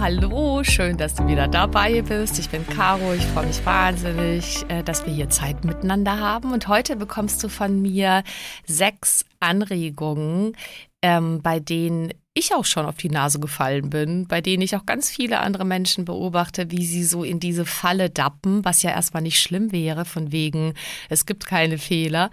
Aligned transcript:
Hallo, 0.00 0.62
schön, 0.62 0.96
dass 0.96 1.14
du 1.14 1.26
wieder 1.26 1.48
dabei 1.48 2.02
bist. 2.02 2.38
Ich 2.38 2.48
bin 2.50 2.64
Caro, 2.66 3.14
ich 3.14 3.24
freue 3.26 3.46
mich 3.46 3.64
wahnsinnig, 3.66 4.64
äh, 4.68 4.84
dass 4.84 5.04
wir 5.04 5.12
hier 5.12 5.28
Zeit 5.28 5.64
miteinander 5.64 6.18
haben. 6.18 6.52
Und 6.52 6.68
heute 6.68 6.94
bekommst 6.94 7.42
du 7.42 7.48
von 7.48 7.82
mir 7.82 8.22
sechs 8.64 9.24
Anregungen, 9.40 10.56
ähm, 11.02 11.40
bei 11.42 11.60
denen 11.60 12.12
ich 12.38 12.54
auch 12.54 12.64
schon 12.64 12.86
auf 12.86 12.96
die 12.96 13.10
Nase 13.10 13.40
gefallen 13.40 13.90
bin, 13.90 14.28
bei 14.28 14.40
denen 14.40 14.62
ich 14.62 14.76
auch 14.76 14.86
ganz 14.86 15.10
viele 15.10 15.40
andere 15.40 15.64
Menschen 15.64 16.04
beobachte, 16.04 16.70
wie 16.70 16.86
sie 16.86 17.02
so 17.02 17.24
in 17.24 17.40
diese 17.40 17.66
Falle 17.66 18.10
dappen, 18.10 18.64
was 18.64 18.82
ja 18.82 18.90
erstmal 18.90 19.22
nicht 19.22 19.40
schlimm 19.40 19.72
wäre, 19.72 20.04
von 20.04 20.30
wegen, 20.30 20.74
es 21.08 21.26
gibt 21.26 21.46
keine 21.46 21.78
Fehler, 21.78 22.30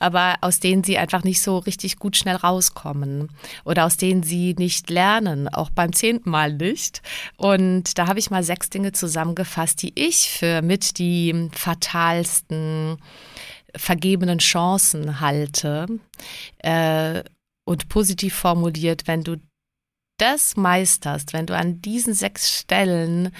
aber 0.00 0.36
aus 0.40 0.58
denen 0.58 0.82
sie 0.82 0.98
einfach 0.98 1.22
nicht 1.22 1.40
so 1.40 1.58
richtig 1.58 1.98
gut 1.98 2.16
schnell 2.16 2.36
rauskommen 2.36 3.28
oder 3.64 3.84
aus 3.86 3.96
denen 3.96 4.24
sie 4.24 4.54
nicht 4.58 4.90
lernen, 4.90 5.48
auch 5.48 5.70
beim 5.70 5.92
zehnten 5.92 6.30
Mal 6.30 6.52
nicht. 6.54 7.00
Und 7.36 7.96
da 7.96 8.08
habe 8.08 8.18
ich 8.18 8.30
mal 8.30 8.42
sechs 8.42 8.70
Dinge 8.70 8.90
zusammengefasst, 8.90 9.82
die 9.82 9.92
ich 9.94 10.30
für 10.30 10.62
mit 10.62 10.98
die 10.98 11.48
fatalsten 11.52 12.96
vergebenen 13.76 14.38
Chancen 14.38 15.20
halte. 15.20 15.86
Äh, 16.58 17.22
und 17.64 17.88
positiv 17.88 18.34
formuliert, 18.34 19.06
wenn 19.06 19.24
du 19.24 19.36
das 20.18 20.56
meisterst, 20.56 21.32
wenn 21.32 21.46
du 21.46 21.56
an 21.56 21.80
diesen 21.82 22.14
sechs 22.14 22.50
Stellen 22.58 23.30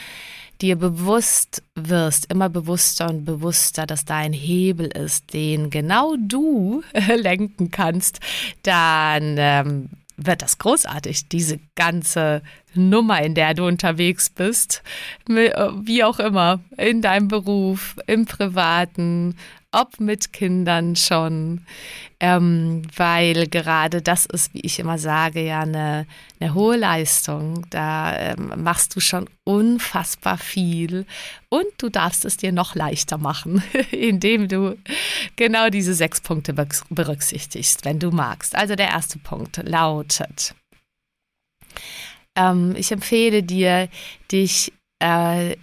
dir 0.60 0.76
bewusst 0.76 1.62
wirst, 1.74 2.30
immer 2.30 2.48
bewusster 2.48 3.08
und 3.10 3.24
bewusster, 3.24 3.86
dass 3.86 4.04
da 4.04 4.16
ein 4.16 4.32
Hebel 4.32 4.86
ist, 4.86 5.32
den 5.32 5.70
genau 5.70 6.16
du 6.18 6.82
lenken 7.16 7.70
kannst, 7.70 8.20
dann 8.62 9.36
ähm, 9.38 9.90
wird 10.16 10.42
das 10.42 10.58
großartig, 10.58 11.28
diese 11.28 11.58
ganze 11.74 12.42
Nummer, 12.74 13.20
in 13.22 13.34
der 13.34 13.54
du 13.54 13.66
unterwegs 13.66 14.30
bist, 14.30 14.82
wie 15.26 16.04
auch 16.04 16.18
immer, 16.18 16.60
in 16.76 17.02
deinem 17.02 17.28
Beruf, 17.28 17.96
im 18.06 18.26
Privaten, 18.26 19.36
ob 19.74 20.00
mit 20.00 20.32
Kindern 20.32 20.96
schon, 20.96 21.66
ähm, 22.20 22.82
weil 22.96 23.48
gerade 23.48 24.00
das 24.00 24.26
ist, 24.26 24.54
wie 24.54 24.60
ich 24.60 24.78
immer 24.78 24.98
sage, 24.98 25.44
ja 25.44 25.60
eine, 25.60 26.06
eine 26.40 26.54
hohe 26.54 26.76
Leistung. 26.76 27.66
Da 27.70 28.16
ähm, 28.16 28.52
machst 28.56 28.94
du 28.96 29.00
schon 29.00 29.28
unfassbar 29.44 30.38
viel 30.38 31.06
und 31.48 31.66
du 31.78 31.88
darfst 31.88 32.24
es 32.24 32.36
dir 32.36 32.52
noch 32.52 32.74
leichter 32.74 33.18
machen, 33.18 33.62
indem 33.90 34.48
du 34.48 34.78
genau 35.36 35.68
diese 35.68 35.94
sechs 35.94 36.20
Punkte 36.20 36.54
berücksichtigst, 36.90 37.84
wenn 37.84 37.98
du 37.98 38.10
magst. 38.10 38.54
Also 38.54 38.76
der 38.76 38.88
erste 38.88 39.18
Punkt 39.18 39.60
lautet, 39.64 40.54
ähm, 42.36 42.74
ich 42.76 42.90
empfehle 42.92 43.42
dir, 43.42 43.88
dich 44.30 44.72
äh, 45.00 45.56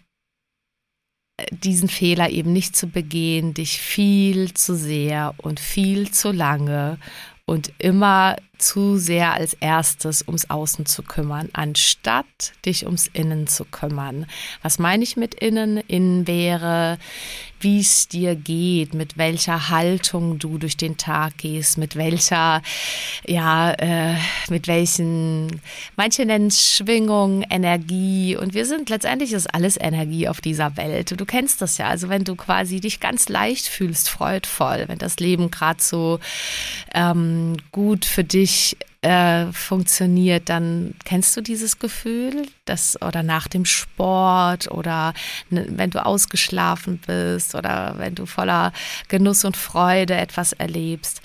diesen 1.52 1.90
Fehler 1.90 2.30
eben 2.30 2.54
nicht 2.54 2.76
zu 2.76 2.88
begehen, 2.88 3.54
dich 3.54 3.80
viel 3.80 4.54
zu 4.54 4.76
sehr 4.76 5.34
und 5.38 5.60
viel 5.60 6.12
zu 6.12 6.32
lange 6.32 6.98
und 7.46 7.72
immer 7.80 8.36
zu 8.62 8.98
sehr 8.98 9.34
als 9.34 9.54
erstes 9.54 10.24
ums 10.28 10.50
Außen 10.50 10.86
zu 10.86 11.04
kümmern, 11.04 11.50
anstatt 11.54 12.26
dich 12.66 12.86
ums 12.86 13.08
Innen 13.08 13.48
zu 13.48 13.66
kümmern. 13.66 14.26
Was 14.62 14.80
meine 14.80 15.04
ich 15.04 15.18
mit 15.18 15.36
Innen? 15.36 15.78
Innen 15.88 16.28
wäre, 16.28 16.98
wie 17.64 17.80
es 17.80 18.08
dir 18.08 18.36
geht, 18.36 18.94
mit 18.94 19.18
welcher 19.18 19.70
Haltung 19.70 20.40
du 20.40 20.58
durch 20.58 20.78
den 20.78 20.98
Tag 20.98 21.38
gehst, 21.38 21.78
mit 21.78 21.96
welcher, 21.96 22.62
ja, 23.26 23.72
äh, 23.74 24.16
mit 24.50 24.68
welchen, 24.68 25.62
manche 25.96 26.26
nennen 26.26 26.48
es 26.48 26.76
Schwingung, 26.76 27.44
Energie 27.50 28.36
und 28.36 28.54
wir 28.54 28.66
sind, 28.66 28.90
letztendlich 28.90 29.34
ist 29.34 29.54
alles 29.54 29.78
Energie 29.80 30.28
auf 30.28 30.42
dieser 30.42 30.76
Welt. 30.78 31.20
Du 31.20 31.26
kennst 31.26 31.62
das 31.62 31.78
ja, 31.78 31.88
also 31.88 32.10
wenn 32.10 32.24
du 32.24 32.36
quasi 32.36 32.80
dich 32.80 33.00
ganz 33.00 33.30
leicht 33.30 33.68
fühlst, 33.68 34.10
freudvoll, 34.10 34.86
wenn 34.88 34.98
das 34.98 35.20
Leben 35.20 35.52
gerade 35.52 35.82
so 35.82 36.20
ähm, 36.94 37.58
gut 37.72 38.06
für 38.06 38.24
dich 38.24 38.51
nicht 38.52 38.78
äh, 39.02 39.46
funktioniert, 39.52 40.50
dann 40.50 40.94
kennst 41.06 41.36
du 41.36 41.42
dieses 41.42 41.80
Gefühl, 41.80 42.48
dass 42.66 43.02
oder 43.02 43.24
nach 43.24 43.48
dem 43.48 43.66
Sport 43.66 44.70
oder 44.70 45.14
ne, 45.50 45.66
wenn 45.70 45.90
du 45.90 46.06
ausgeschlafen 46.06 47.00
bist 47.06 47.56
oder 47.56 47.96
wenn 47.98 48.14
du 48.14 48.26
voller 48.26 48.74
Genuss 49.08 49.46
und 49.46 49.58
Freude 49.58 50.16
etwas 50.16 50.54
erlebst, 50.54 51.22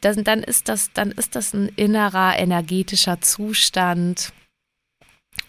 dann, 0.00 0.24
dann 0.24 0.42
ist 0.42 0.68
das, 0.68 0.92
dann 0.92 1.12
ist 1.12 1.36
das 1.36 1.52
ein 1.52 1.68
innerer 1.76 2.36
energetischer 2.38 3.20
Zustand 3.20 4.32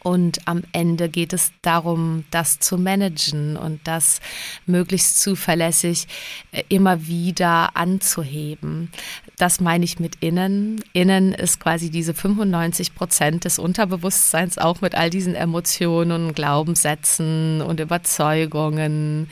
und 0.06 0.48
am 0.48 0.62
Ende 0.72 1.10
geht 1.10 1.34
es 1.34 1.52
darum, 1.64 2.26
das 2.30 2.60
zu 2.60 2.78
managen 2.78 3.58
und 3.58 3.80
das 3.86 4.22
möglichst 4.68 5.20
zuverlässig 5.20 6.08
äh, 6.52 6.62
immer 6.70 7.08
wieder 7.08 7.76
anzuheben. 7.76 8.92
Das 9.40 9.60
meine 9.60 9.84
ich 9.84 10.00
mit 10.00 10.18
innen. 10.20 10.84
Innen 10.94 11.34
ist 11.34 11.60
quasi 11.60 11.90
diese 11.90 12.14
95 12.14 12.94
Prozent 12.94 13.46
des 13.46 13.58
Unterbewusstseins, 13.58 14.60
auch 14.60 14.80
mit 14.80 14.94
all 14.94 15.10
diesen 15.10 15.34
Emotionen, 15.34 16.36
Glaubenssätzen 16.36 17.64
und 17.64 17.80
Überzeugungen, 17.80 19.28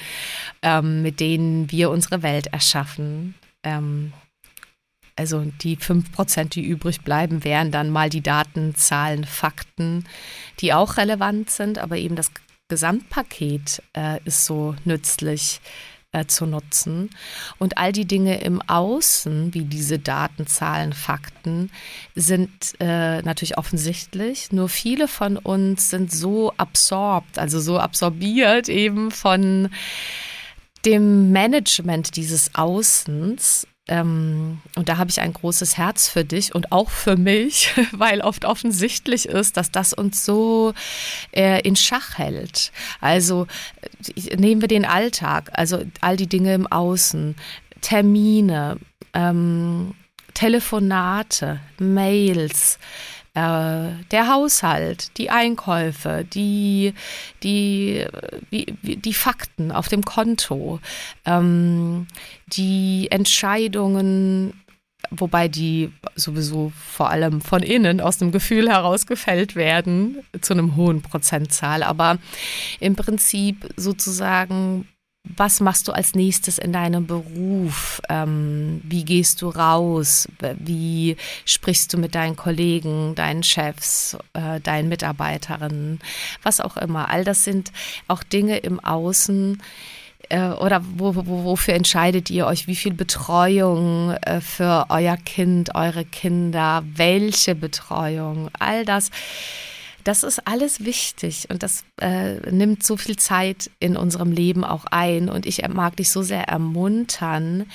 ähm, 0.63 1.03
mit 1.03 1.19
denen 1.19 1.69
wir 1.69 1.91
unsere 1.91 2.23
Welt 2.23 2.47
erschaffen. 2.47 3.35
Ähm, 3.63 4.11
also 5.15 5.43
die 5.61 5.75
fünf 5.75 6.11
Prozent, 6.11 6.55
die 6.55 6.63
übrig 6.63 7.01
bleiben, 7.01 7.43
wären 7.43 7.71
dann 7.71 7.89
mal 7.89 8.09
die 8.09 8.21
Daten, 8.21 8.75
Zahlen, 8.75 9.25
Fakten, 9.25 10.05
die 10.59 10.73
auch 10.73 10.97
relevant 10.97 11.49
sind, 11.49 11.77
aber 11.77 11.97
eben 11.97 12.15
das 12.15 12.31
Gesamtpaket 12.67 13.83
äh, 13.95 14.19
ist 14.25 14.45
so 14.45 14.75
nützlich 14.85 15.61
äh, 16.13 16.25
zu 16.25 16.45
nutzen. 16.45 17.09
Und 17.59 17.77
all 17.77 17.91
die 17.91 18.05
Dinge 18.05 18.41
im 18.41 18.61
Außen, 18.61 19.53
wie 19.53 19.65
diese 19.65 19.99
Daten, 19.99 20.47
Zahlen, 20.47 20.93
Fakten, 20.93 21.71
sind 22.15 22.51
äh, 22.79 23.21
natürlich 23.21 23.57
offensichtlich. 23.57 24.51
Nur 24.51 24.69
viele 24.69 25.07
von 25.07 25.37
uns 25.37 25.89
sind 25.89 26.11
so 26.11 26.53
absorbt, 26.57 27.37
also 27.37 27.59
so 27.59 27.79
absorbiert 27.79 28.69
eben 28.69 29.11
von 29.11 29.69
dem 30.85 31.31
Management 31.31 32.15
dieses 32.15 32.55
Außens, 32.55 33.67
ähm, 33.87 34.61
und 34.75 34.87
da 34.87 34.97
habe 34.97 35.09
ich 35.09 35.19
ein 35.19 35.33
großes 35.33 35.77
Herz 35.77 36.07
für 36.07 36.23
dich 36.23 36.55
und 36.55 36.71
auch 36.71 36.89
für 36.89 37.17
mich, 37.17 37.73
weil 37.91 38.21
oft 38.21 38.45
offensichtlich 38.45 39.27
ist, 39.27 39.57
dass 39.57 39.71
das 39.71 39.93
uns 39.93 40.25
so 40.25 40.73
äh, 41.31 41.61
in 41.61 41.75
Schach 41.75 42.17
hält. 42.17 42.71
Also 43.01 43.47
äh, 44.15 44.35
nehmen 44.37 44.61
wir 44.61 44.69
den 44.69 44.85
Alltag, 44.85 45.49
also 45.53 45.83
all 45.99 46.15
die 46.15 46.27
Dinge 46.27 46.53
im 46.53 46.65
Außen, 46.65 47.35
Termine, 47.81 48.77
ähm, 49.13 49.95
Telefonate, 50.33 51.59
Mails, 51.77 52.79
der 53.35 54.27
Haushalt, 54.27 55.17
die 55.17 55.31
Einkäufe, 55.31 56.23
die, 56.23 56.93
die, 57.41 58.05
die 58.51 59.13
Fakten 59.13 59.71
auf 59.71 59.87
dem 59.87 60.03
Konto, 60.03 60.79
ähm, 61.25 62.07
die 62.47 63.07
Entscheidungen 63.09 64.53
wobei 65.11 65.47
die 65.47 65.91
sowieso 66.15 66.71
vor 66.75 67.09
allem 67.09 67.41
von 67.41 67.61
innen 67.61 68.01
aus 68.01 68.17
dem 68.17 68.31
Gefühl 68.31 68.69
heraus 68.69 69.05
gefällt 69.05 69.55
werden, 69.55 70.17
zu 70.41 70.53
einem 70.53 70.75
hohen 70.75 71.01
Prozentzahl. 71.01 71.83
Aber 71.83 72.17
im 72.79 72.95
Prinzip 72.95 73.67
sozusagen 73.75 74.87
was 75.23 75.61
machst 75.61 75.87
du 75.87 75.93
als 75.93 76.15
nächstes 76.15 76.57
in 76.57 76.73
deinem 76.73 77.07
Beruf? 77.07 78.01
Ähm, 78.09 78.81
wie 78.83 79.05
gehst 79.05 79.41
du 79.41 79.49
raus? 79.49 80.27
Wie 80.57 81.15
sprichst 81.45 81.93
du 81.93 81.97
mit 81.97 82.13
deinen 82.13 82.35
Kollegen, 82.35 83.15
deinen 83.15 83.43
Chefs, 83.43 84.17
äh, 84.33 84.59
deinen 84.59 84.89
Mitarbeiterinnen, 84.89 85.99
was 86.43 86.59
auch 86.59 86.75
immer? 86.77 87.09
All 87.09 87.23
das 87.23 87.45
sind 87.45 87.71
auch 88.07 88.21
Dinge 88.21 88.57
im 88.57 88.79
Außen, 88.81 89.61
äh, 90.29 90.49
oder 90.49 90.81
wo, 90.97 91.15
wo, 91.15 91.43
wofür 91.45 91.73
entscheidet 91.73 92.29
ihr 92.29 92.45
euch, 92.45 92.67
wie 92.67 92.75
viel 92.75 92.93
Betreuung 92.93 94.11
äh, 94.11 94.41
für 94.41 94.87
euer 94.89 95.17
Kind, 95.17 95.73
eure 95.73 96.03
Kinder, 96.03 96.83
welche 96.95 97.55
Betreuung, 97.55 98.49
all 98.59 98.83
das 98.83 99.09
das 100.03 100.23
ist 100.23 100.47
alles 100.47 100.83
wichtig 100.83 101.47
und 101.49 101.63
das 101.63 101.83
äh, 102.01 102.35
nimmt 102.51 102.83
so 102.83 102.97
viel 102.97 103.15
Zeit 103.15 103.71
in 103.79 103.95
unserem 103.95 104.31
Leben 104.31 104.63
auch 104.63 104.85
ein. 104.85 105.29
Und 105.29 105.45
ich 105.45 105.67
mag 105.67 105.95
dich 105.95 106.11
so 106.11 106.21
sehr 106.21 106.43
ermuntern, 106.43 107.65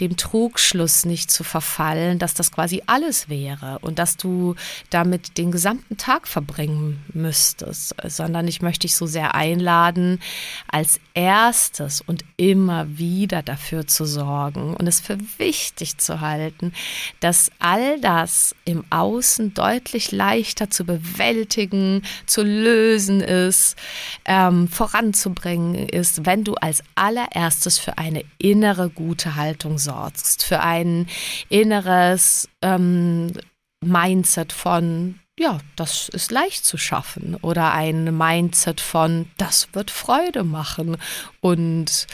dem 0.00 0.16
Trugschluss 0.16 1.04
nicht 1.04 1.30
zu 1.30 1.44
verfallen, 1.44 2.18
dass 2.18 2.34
das 2.34 2.52
quasi 2.52 2.82
alles 2.86 3.28
wäre 3.28 3.78
und 3.80 3.98
dass 3.98 4.16
du 4.16 4.54
damit 4.90 5.36
den 5.36 5.52
gesamten 5.52 5.96
Tag 5.96 6.26
verbringen 6.26 7.04
müsstest, 7.12 7.94
sondern 8.04 8.48
ich 8.48 8.62
möchte 8.62 8.86
dich 8.86 8.94
so 8.94 9.06
sehr 9.06 9.34
einladen, 9.34 10.20
als 10.68 11.00
erstes 11.12 12.00
und 12.00 12.24
immer 12.36 12.98
wieder 12.98 13.42
dafür 13.42 13.86
zu 13.86 14.04
sorgen 14.04 14.74
und 14.74 14.86
es 14.86 15.00
für 15.00 15.18
wichtig 15.38 15.98
zu 15.98 16.20
halten, 16.20 16.72
dass 17.20 17.50
all 17.58 18.00
das 18.00 18.54
im 18.64 18.84
Außen 18.90 19.54
deutlich 19.54 20.12
leichter 20.12 20.70
zu 20.70 20.84
bewältigen 20.84 21.73
bewältigen, 21.74 22.02
zu 22.26 22.42
lösen 22.42 23.20
ist, 23.20 23.76
ähm, 24.24 24.68
voranzubringen 24.68 25.88
ist, 25.88 26.26
wenn 26.26 26.44
du 26.44 26.54
als 26.54 26.82
allererstes 26.94 27.78
für 27.78 27.98
eine 27.98 28.24
innere 28.38 28.90
gute 28.90 29.36
Haltung 29.36 29.78
sorgst, 29.78 30.44
für 30.44 30.60
ein 30.60 31.06
inneres 31.48 32.48
ähm, 32.62 33.32
Mindset 33.80 34.52
von 34.52 35.16
ja, 35.36 35.58
das 35.74 36.08
ist 36.10 36.30
leicht 36.30 36.64
zu 36.64 36.76
schaffen 36.78 37.34
oder 37.34 37.72
ein 37.72 38.16
Mindset 38.16 38.80
von, 38.80 39.26
das 39.36 39.66
wird 39.72 39.90
Freude 39.90 40.44
machen 40.44 40.96
und 41.40 42.06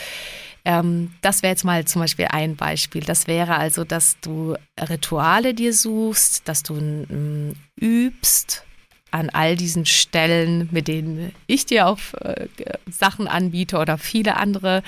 ähm, 0.64 1.12
das 1.20 1.42
wäre 1.42 1.50
jetzt 1.50 1.64
mal 1.64 1.84
zum 1.84 2.00
Beispiel 2.00 2.28
ein 2.30 2.56
Beispiel. 2.56 3.02
Das 3.02 3.26
wäre 3.26 3.56
also, 3.56 3.84
dass 3.84 4.18
du 4.20 4.56
Rituale 4.78 5.52
dir 5.52 5.74
suchst, 5.74 6.48
dass 6.48 6.62
du 6.62 6.76
ähm, 6.78 7.56
übst, 7.78 8.64
an 9.10 9.30
all 9.30 9.56
diesen 9.56 9.86
Stellen, 9.86 10.68
mit 10.70 10.88
denen 10.88 11.32
ich 11.46 11.66
dir 11.66 11.86
auch 11.86 11.98
äh, 12.20 12.46
Sachen 12.90 13.28
anbiete 13.28 13.78
oder 13.78 13.98
viele 13.98 14.36
andere 14.36 14.82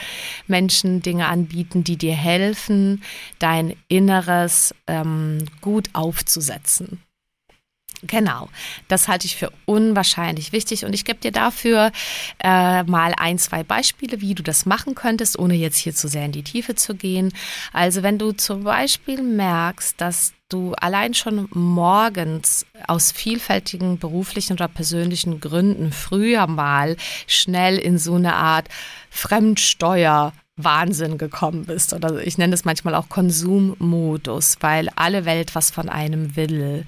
Menschen 0.46 1.02
Dinge 1.02 1.26
anbieten, 1.26 1.84
die 1.84 1.96
dir 1.96 2.14
helfen, 2.14 3.02
dein 3.38 3.74
Inneres 3.88 4.74
ähm, 4.86 5.44
gut 5.60 5.90
aufzusetzen. 5.92 7.00
Genau, 8.04 8.48
das 8.88 9.06
halte 9.06 9.26
ich 9.26 9.36
für 9.36 9.52
unwahrscheinlich 9.64 10.50
wichtig 10.50 10.84
und 10.84 10.92
ich 10.92 11.04
gebe 11.04 11.20
dir 11.20 11.30
dafür 11.30 11.92
äh, 12.42 12.82
mal 12.82 13.14
ein, 13.16 13.38
zwei 13.38 13.62
Beispiele, 13.62 14.20
wie 14.20 14.34
du 14.34 14.42
das 14.42 14.66
machen 14.66 14.96
könntest, 14.96 15.38
ohne 15.38 15.54
jetzt 15.54 15.78
hier 15.78 15.94
zu 15.94 16.08
sehr 16.08 16.24
in 16.24 16.32
die 16.32 16.42
Tiefe 16.42 16.74
zu 16.74 16.96
gehen. 16.96 17.32
Also 17.72 18.02
wenn 18.02 18.18
du 18.18 18.32
zum 18.32 18.64
Beispiel 18.64 19.22
merkst, 19.22 20.00
dass 20.00 20.32
du 20.52 20.74
allein 20.74 21.14
schon 21.14 21.48
morgens 21.52 22.66
aus 22.86 23.12
vielfältigen 23.12 23.98
beruflichen 23.98 24.54
oder 24.54 24.68
persönlichen 24.68 25.40
Gründen 25.40 25.92
früher 25.92 26.46
mal 26.46 26.96
schnell 27.26 27.78
in 27.78 27.98
so 27.98 28.14
eine 28.14 28.34
Art 28.34 28.68
Fremdsteuer 29.10 30.32
Wahnsinn 30.56 31.16
gekommen 31.16 31.64
bist. 31.64 31.94
Oder 31.94 32.26
ich 32.26 32.36
nenne 32.36 32.52
es 32.52 32.66
manchmal 32.66 32.94
auch 32.94 33.08
Konsummodus, 33.08 34.58
weil 34.60 34.90
alle 34.96 35.24
Welt 35.24 35.54
was 35.54 35.70
von 35.70 35.88
einem 35.88 36.36
will. 36.36 36.84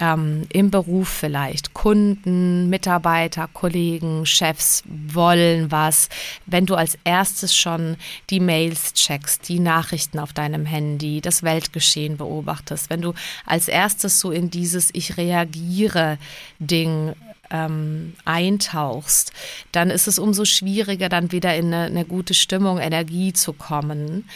Ähm, 0.00 0.46
Im 0.52 0.70
Beruf 0.72 1.08
vielleicht. 1.08 1.72
Kunden, 1.72 2.68
Mitarbeiter, 2.68 3.48
Kollegen, 3.52 4.26
Chefs 4.26 4.82
wollen 4.86 5.70
was. 5.70 6.08
Wenn 6.46 6.66
du 6.66 6.74
als 6.74 6.98
erstes 7.04 7.56
schon 7.56 7.96
die 8.28 8.40
Mails 8.40 8.92
checkst, 8.94 9.48
die 9.48 9.60
Nachrichten 9.60 10.18
auf 10.18 10.32
deinem 10.32 10.66
Handy, 10.66 11.20
das 11.20 11.44
Weltgeschehen 11.44 12.16
beobachtest, 12.16 12.90
wenn 12.90 13.02
du 13.02 13.14
als 13.44 13.68
erstes 13.68 14.18
so 14.18 14.32
in 14.32 14.50
dieses 14.50 14.90
Ich 14.92 15.16
reagiere 15.16 16.18
Ding 16.58 17.14
ähm, 17.50 18.14
eintauchst, 18.24 19.32
dann 19.72 19.90
ist 19.90 20.08
es 20.08 20.18
umso 20.18 20.44
schwieriger, 20.44 21.08
dann 21.08 21.32
wieder 21.32 21.56
in 21.56 21.72
eine, 21.72 21.86
eine 21.86 22.04
gute 22.04 22.34
Stimmung, 22.34 22.78
Energie 22.78 23.32
zu 23.32 23.52
kommen, 23.52 24.28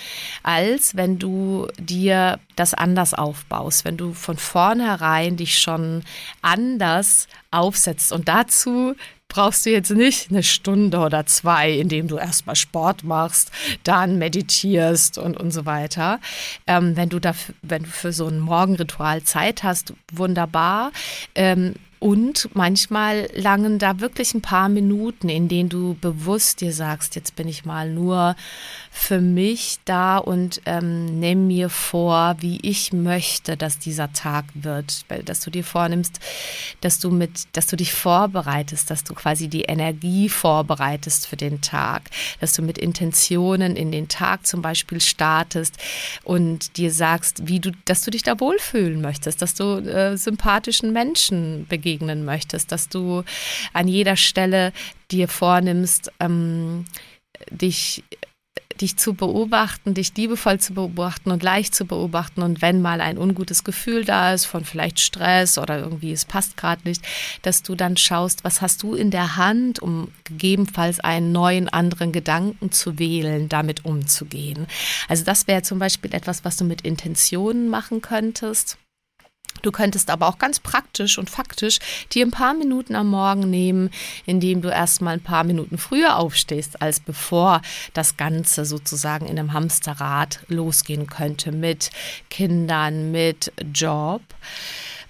als 0.42 0.96
wenn 0.96 1.18
du 1.18 1.68
dir 1.78 2.38
das 2.56 2.74
anders 2.74 3.14
aufbaust, 3.14 3.84
wenn 3.84 3.96
du 3.96 4.12
von 4.12 4.36
vornherein 4.36 5.36
dich 5.36 5.58
schon 5.58 6.02
anders 6.42 7.28
aufsetzt. 7.50 8.12
Und 8.12 8.28
dazu 8.28 8.94
brauchst 9.30 9.64
du 9.64 9.70
jetzt 9.70 9.90
nicht 9.90 10.30
eine 10.30 10.42
Stunde 10.42 10.98
oder 10.98 11.24
zwei, 11.24 11.70
indem 11.70 12.08
du 12.08 12.18
erstmal 12.18 12.56
Sport 12.56 13.04
machst, 13.04 13.50
dann 13.84 14.18
meditierst 14.18 15.16
und, 15.16 15.38
und 15.38 15.52
so 15.52 15.64
weiter. 15.64 16.20
Ähm, 16.66 16.96
wenn 16.96 17.08
du 17.08 17.18
dafür, 17.18 17.54
wenn 17.62 17.84
du 17.84 17.88
für 17.88 18.12
so 18.12 18.26
ein 18.26 18.40
Morgenritual 18.40 19.22
Zeit 19.22 19.62
hast, 19.62 19.94
wunderbar. 20.12 20.92
Ähm, 21.34 21.74
und 22.00 22.48
manchmal 22.54 23.28
langen 23.34 23.78
da 23.78 24.00
wirklich 24.00 24.34
ein 24.34 24.40
paar 24.40 24.70
Minuten, 24.70 25.28
in 25.28 25.48
denen 25.48 25.68
du 25.68 25.94
bewusst 26.00 26.62
dir 26.62 26.72
sagst, 26.72 27.14
jetzt 27.14 27.36
bin 27.36 27.46
ich 27.46 27.66
mal 27.66 27.90
nur 27.90 28.34
für 28.92 29.20
mich 29.20 29.78
da 29.84 30.18
und 30.18 30.60
ähm, 30.66 31.20
nimm 31.20 31.46
mir 31.46 31.70
vor, 31.70 32.36
wie 32.40 32.58
ich 32.62 32.92
möchte, 32.92 33.56
dass 33.56 33.78
dieser 33.78 34.12
Tag 34.12 34.46
wird. 34.54 35.04
Dass 35.24 35.40
du 35.40 35.50
dir 35.50 35.62
vornimmst, 35.62 36.18
dass 36.80 36.98
du 36.98 37.10
mit, 37.10 37.44
dass 37.52 37.68
du 37.68 37.76
dich 37.76 37.92
vorbereitest, 37.92 38.90
dass 38.90 39.04
du 39.04 39.14
quasi 39.14 39.48
die 39.48 39.62
Energie 39.62 40.28
vorbereitest 40.28 41.28
für 41.28 41.36
den 41.36 41.60
Tag, 41.60 42.10
dass 42.40 42.52
du 42.52 42.62
mit 42.62 42.78
Intentionen 42.78 43.76
in 43.76 43.92
den 43.92 44.08
Tag 44.08 44.44
zum 44.44 44.60
Beispiel 44.60 45.00
startest 45.00 45.76
und 46.24 46.76
dir 46.76 46.92
sagst, 46.92 47.46
wie 47.46 47.60
du, 47.60 47.70
dass 47.84 48.02
du 48.02 48.10
dich 48.10 48.24
da 48.24 48.40
wohlfühlen 48.40 49.00
möchtest, 49.00 49.40
dass 49.40 49.54
du 49.54 49.78
äh, 49.78 50.16
sympathischen 50.16 50.92
Menschen 50.92 51.66
begegnen 51.68 52.24
möchtest, 52.24 52.72
dass 52.72 52.88
du 52.88 53.22
an 53.72 53.86
jeder 53.86 54.16
Stelle 54.16 54.72
dir 55.12 55.28
vornimmst, 55.28 56.10
ähm, 56.18 56.86
dich 57.50 58.02
dich 58.80 58.96
zu 58.96 59.14
beobachten, 59.14 59.94
dich 59.94 60.14
liebevoll 60.16 60.58
zu 60.58 60.74
beobachten 60.74 61.30
und 61.30 61.42
leicht 61.42 61.74
zu 61.74 61.84
beobachten 61.84 62.42
und 62.42 62.62
wenn 62.62 62.82
mal 62.82 63.00
ein 63.00 63.18
ungutes 63.18 63.64
Gefühl 63.64 64.04
da 64.04 64.32
ist 64.32 64.46
von 64.46 64.64
vielleicht 64.64 65.00
Stress 65.00 65.58
oder 65.58 65.78
irgendwie 65.78 66.12
es 66.12 66.24
passt 66.24 66.56
gerade 66.56 66.82
nicht, 66.84 67.02
dass 67.42 67.62
du 67.62 67.74
dann 67.74 67.96
schaust, 67.96 68.44
was 68.44 68.60
hast 68.60 68.82
du 68.82 68.94
in 68.94 69.10
der 69.10 69.36
Hand, 69.36 69.80
um 69.80 70.08
gegebenenfalls 70.24 71.00
einen 71.00 71.32
neuen 71.32 71.68
anderen 71.68 72.12
Gedanken 72.12 72.72
zu 72.72 72.98
wählen, 72.98 73.48
damit 73.48 73.84
umzugehen. 73.84 74.66
Also 75.08 75.24
das 75.24 75.46
wäre 75.46 75.62
zum 75.62 75.78
Beispiel 75.78 76.14
etwas, 76.14 76.44
was 76.44 76.56
du 76.56 76.64
mit 76.64 76.82
Intentionen 76.82 77.68
machen 77.68 78.00
könntest. 78.00 78.78
Du 79.62 79.72
könntest 79.72 80.10
aber 80.10 80.28
auch 80.28 80.38
ganz 80.38 80.60
praktisch 80.60 81.18
und 81.18 81.30
faktisch 81.30 81.78
dir 82.12 82.26
ein 82.26 82.30
paar 82.30 82.54
Minuten 82.54 82.94
am 82.94 83.08
Morgen 83.08 83.50
nehmen, 83.50 83.90
indem 84.26 84.62
du 84.62 84.68
erstmal 84.68 85.14
ein 85.14 85.22
paar 85.22 85.44
Minuten 85.44 85.78
früher 85.78 86.16
aufstehst, 86.16 86.82
als 86.82 87.00
bevor 87.00 87.62
das 87.94 88.16
Ganze 88.16 88.64
sozusagen 88.64 89.26
in 89.26 89.38
einem 89.38 89.52
Hamsterrad 89.52 90.40
losgehen 90.48 91.06
könnte 91.06 91.52
mit 91.52 91.90
Kindern, 92.30 93.10
mit 93.10 93.52
Job. 93.74 94.22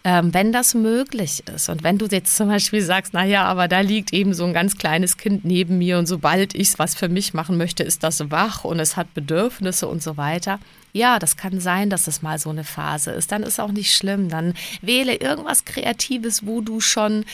Ähm, 0.03 0.33
wenn 0.33 0.51
das 0.51 0.73
möglich 0.73 1.43
ist 1.55 1.69
und 1.69 1.83
wenn 1.83 1.99
du 1.99 2.07
jetzt 2.07 2.35
zum 2.35 2.49
Beispiel 2.49 2.81
sagst, 2.81 3.13
naja, 3.13 3.45
aber 3.45 3.69
da 3.69 3.81
liegt 3.81 4.15
eben 4.15 4.33
so 4.33 4.45
ein 4.45 4.55
ganz 4.55 4.79
kleines 4.79 5.19
Kind 5.19 5.45
neben 5.45 5.77
mir 5.77 5.99
und 5.99 6.07
sobald 6.07 6.55
ich 6.55 6.79
was 6.79 6.95
für 6.95 7.11
mich 7.11 7.35
machen 7.35 7.59
möchte, 7.59 7.83
ist 7.83 8.03
das 8.03 8.31
wach 8.31 8.65
und 8.65 8.81
es 8.81 8.97
hat 8.97 9.13
Bedürfnisse 9.13 9.87
und 9.87 10.03
so 10.03 10.17
weiter, 10.17 10.59
ja, 10.93 11.19
das 11.19 11.37
kann 11.37 11.61
sein, 11.61 11.91
dass 11.91 12.07
es 12.07 12.23
mal 12.23 12.39
so 12.39 12.51
eine 12.51 12.65
Phase 12.65 13.13
ist. 13.13 13.33
Dann 13.33 13.43
ist 13.43 13.61
auch 13.61 13.73
nicht 13.73 13.95
schlimm. 13.95 14.29
Dann 14.29 14.55
wähle 14.83 15.17
irgendwas 15.17 15.65
Kreatives, 15.65 16.47
wo 16.47 16.61
du 16.61 16.81
schon 16.81 17.25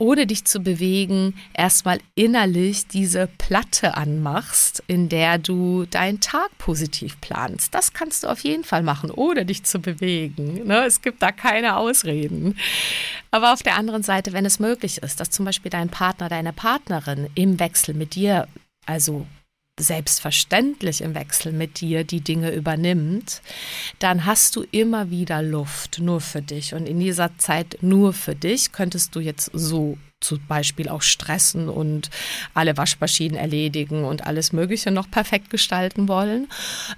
ohne 0.00 0.26
dich 0.26 0.46
zu 0.46 0.60
bewegen, 0.60 1.34
erstmal 1.52 2.00
innerlich 2.14 2.88
diese 2.88 3.28
Platte 3.38 3.96
anmachst, 3.96 4.82
in 4.86 5.10
der 5.10 5.36
du 5.38 5.84
deinen 5.84 6.20
Tag 6.20 6.56
positiv 6.56 7.20
planst. 7.20 7.74
Das 7.74 7.92
kannst 7.92 8.24
du 8.24 8.28
auf 8.28 8.40
jeden 8.40 8.64
Fall 8.64 8.82
machen, 8.82 9.10
ohne 9.10 9.44
dich 9.44 9.64
zu 9.64 9.78
bewegen. 9.78 10.66
Ne? 10.66 10.86
Es 10.86 11.02
gibt 11.02 11.22
da 11.22 11.32
keine 11.32 11.76
Ausreden. 11.76 12.56
Aber 13.30 13.52
auf 13.52 13.62
der 13.62 13.76
anderen 13.76 14.02
Seite, 14.02 14.32
wenn 14.32 14.46
es 14.46 14.58
möglich 14.58 15.02
ist, 15.02 15.20
dass 15.20 15.30
zum 15.30 15.44
Beispiel 15.44 15.70
dein 15.70 15.90
Partner, 15.90 16.30
deine 16.30 16.54
Partnerin 16.54 17.28
im 17.34 17.60
Wechsel 17.60 17.94
mit 17.94 18.14
dir, 18.14 18.48
also 18.86 19.26
selbstverständlich 19.80 21.00
im 21.00 21.14
Wechsel 21.14 21.52
mit 21.52 21.80
dir 21.80 22.04
die 22.04 22.20
Dinge 22.20 22.52
übernimmt, 22.52 23.42
dann 23.98 24.26
hast 24.26 24.56
du 24.56 24.64
immer 24.70 25.10
wieder 25.10 25.42
Luft 25.42 25.98
nur 26.00 26.20
für 26.20 26.42
dich. 26.42 26.74
Und 26.74 26.86
in 26.86 27.00
dieser 27.00 27.36
Zeit 27.38 27.78
nur 27.80 28.12
für 28.12 28.34
dich 28.34 28.72
könntest 28.72 29.14
du 29.14 29.20
jetzt 29.20 29.50
so 29.52 29.96
zum 30.20 30.38
Beispiel 30.46 30.88
auch 30.88 31.02
stressen 31.02 31.68
und 31.68 32.10
alle 32.52 32.76
Waschmaschinen 32.76 33.38
erledigen 33.38 34.04
und 34.04 34.26
alles 34.26 34.52
Mögliche 34.52 34.90
noch 34.90 35.10
perfekt 35.10 35.50
gestalten 35.50 36.08
wollen. 36.08 36.48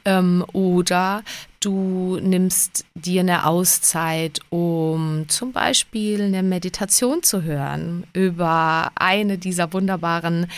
Ähm, 0.05 0.45
oder 0.53 1.23
du 1.61 2.19
nimmst 2.21 2.85
dir 2.95 3.21
eine 3.21 3.47
Auszeit, 3.47 4.41
um 4.51 5.29
zum 5.29 5.53
Beispiel 5.53 6.23
eine 6.23 6.43
Meditation 6.43 7.23
zu 7.23 7.43
hören 7.43 8.05
über 8.13 8.91
eine 8.97 9.39
dieser 9.39 9.73
wunderbaren 9.73 10.49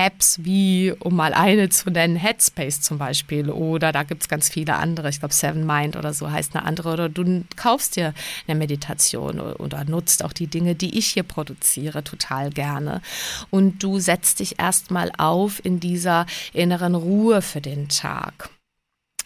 Apps 0.00 0.38
wie, 0.44 0.94
um 0.98 1.14
mal 1.14 1.34
eine 1.34 1.68
zu 1.68 1.90
nennen, 1.90 2.16
Headspace 2.16 2.80
zum 2.80 2.96
Beispiel. 2.96 3.50
Oder 3.50 3.92
da 3.92 4.02
gibt 4.02 4.22
es 4.22 4.28
ganz 4.28 4.48
viele 4.48 4.76
andere, 4.76 5.10
ich 5.10 5.18
glaube 5.18 5.34
Seven 5.34 5.66
Mind 5.66 5.94
oder 5.94 6.14
so 6.14 6.30
heißt 6.30 6.56
eine 6.56 6.64
andere. 6.64 6.94
Oder 6.94 7.08
du 7.10 7.44
kaufst 7.56 7.96
dir 7.96 8.14
eine 8.48 8.58
Meditation 8.58 9.38
oder 9.40 9.84
nutzt 9.84 10.24
auch 10.24 10.32
die 10.32 10.46
Dinge, 10.46 10.74
die 10.74 10.98
ich 10.98 11.08
hier 11.08 11.22
produziere, 11.22 12.02
total 12.02 12.48
gerne. 12.50 13.02
Und 13.50 13.82
du 13.82 13.98
setzt 13.98 14.40
dich 14.40 14.58
erstmal 14.58 15.12
auf 15.18 15.62
in 15.62 15.80
dieser 15.80 16.24
inneren 16.54 16.94
Ruhe 16.94 17.42
für 17.42 17.60
den 17.60 17.88
Tag. 17.88 18.48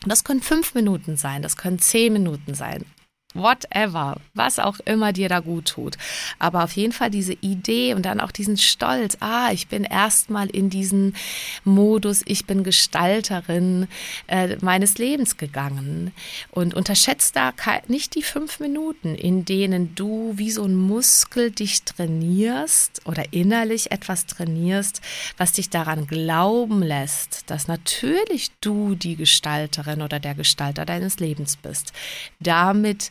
Das 0.07 0.25
können 0.25 0.43
fünf 0.43 0.75
Minuten 0.75 1.17
sein, 1.17 1.41
das 1.41 1.57
können 1.57 1.79
zehn 1.79 2.13
Minuten 2.13 2.55
sein 2.55 2.85
whatever, 3.35 4.17
was 4.33 4.59
auch 4.59 4.79
immer 4.85 5.13
dir 5.13 5.29
da 5.29 5.41
gut 5.41 5.67
tut. 5.67 5.97
Aber 6.39 6.65
auf 6.65 6.73
jeden 6.73 6.93
Fall 6.93 7.11
diese 7.11 7.35
Idee 7.35 7.95
und 7.95 8.07
dann 8.07 8.21
auch 8.21 8.31
diesen 8.31 8.57
Stolz, 8.57 9.17
ah, 9.21 9.51
ich 9.53 9.69
bin 9.69 9.85
erstmal 9.85 10.49
in 10.49 10.71
diesen 10.71 11.15
Modus, 11.65 12.23
ich 12.27 12.47
bin 12.47 12.65
Gestalterin 12.65 13.89
äh, 14.29 14.57
meines 14.61 14.99
Lebens 14.99 15.37
gegangen. 15.37 16.13
Und 16.51 16.75
unterschätzt 16.75 17.37
da 17.37 17.53
nicht 17.89 18.15
die 18.15 18.23
fünf 18.23 18.61
Minuten, 18.61 19.15
in 19.15 19.45
denen 19.45 19.95
du 19.95 20.33
wie 20.37 20.51
so 20.51 20.65
ein 20.65 20.75
Muskel 20.75 21.51
dich 21.51 21.83
trainierst 21.83 23.03
oder 23.05 23.33
innerlich 23.33 23.91
etwas 23.91 24.27
trainierst, 24.27 25.01
was 25.37 25.53
dich 25.53 25.71
daran 25.71 26.07
glauben 26.07 26.83
lässt, 26.83 27.51
dass 27.51 27.69
natürlich 27.69 28.51
du 28.61 28.95
die 28.95 29.17
Gestalterin 29.17 30.03
oder 30.03 30.21
der 30.21 30.35
Gestalter 30.35 30.85
deines 30.85 31.19
Lebens 31.19 31.57
bist. 31.57 31.93
Damit 32.41 33.11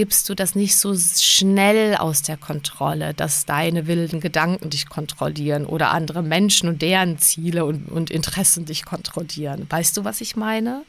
gibst 0.00 0.30
du 0.30 0.34
das 0.34 0.54
nicht 0.54 0.78
so 0.78 0.96
schnell 0.96 1.94
aus 1.94 2.22
der 2.22 2.38
Kontrolle, 2.38 3.12
dass 3.12 3.44
deine 3.44 3.86
wilden 3.86 4.20
Gedanken 4.20 4.70
dich 4.70 4.88
kontrollieren 4.88 5.66
oder 5.66 5.90
andere 5.90 6.22
Menschen 6.22 6.70
und 6.70 6.80
deren 6.80 7.18
Ziele 7.18 7.66
und, 7.66 7.92
und 7.92 8.10
Interessen 8.10 8.64
dich 8.64 8.86
kontrollieren. 8.86 9.66
Weißt 9.68 9.94
du, 9.98 10.04
was 10.04 10.22
ich 10.22 10.36
meine? 10.36 10.84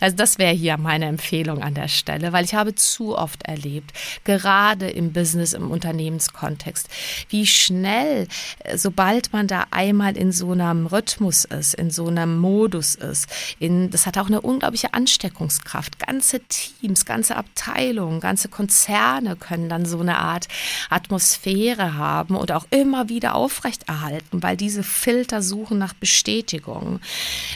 Also 0.00 0.16
das 0.16 0.38
wäre 0.38 0.54
hier 0.54 0.78
meine 0.78 1.04
Empfehlung 1.04 1.62
an 1.62 1.74
der 1.74 1.88
Stelle, 1.88 2.32
weil 2.32 2.46
ich 2.46 2.54
habe 2.54 2.74
zu 2.74 3.18
oft 3.18 3.42
erlebt, 3.42 3.92
gerade 4.24 4.88
im 4.88 5.12
Business, 5.12 5.52
im 5.52 5.70
Unternehmenskontext, 5.70 6.88
wie 7.28 7.46
schnell, 7.46 8.26
äh, 8.60 8.78
sobald 8.78 9.34
man 9.34 9.48
da 9.48 9.66
einmal 9.70 10.16
in 10.16 10.32
so 10.32 10.52
einem 10.52 10.86
Rhythmus 10.86 11.44
ist, 11.44 11.74
in 11.74 11.90
so 11.90 12.06
einem 12.06 12.38
Modus 12.38 12.94
ist, 12.94 13.28
in, 13.58 13.90
das 13.90 14.06
hat 14.06 14.16
auch 14.16 14.28
eine 14.28 14.40
unglaubliche 14.40 14.94
Ansteckungskraft. 14.94 15.98
Ganze 15.98 16.40
Teams, 16.40 17.04
ganze 17.04 17.36
Abteilungen, 17.36 18.20
ganze 18.20 18.45
Konzerne 18.48 19.36
können 19.36 19.68
dann 19.68 19.86
so 19.86 20.00
eine 20.00 20.18
Art 20.18 20.48
Atmosphäre 20.90 21.94
haben 21.94 22.36
und 22.36 22.52
auch 22.52 22.66
immer 22.70 23.08
wieder 23.08 23.34
aufrechterhalten, 23.34 24.42
weil 24.42 24.56
diese 24.56 24.82
Filter 24.82 25.42
suchen 25.42 25.78
nach 25.78 25.94
Bestätigung. 25.94 27.00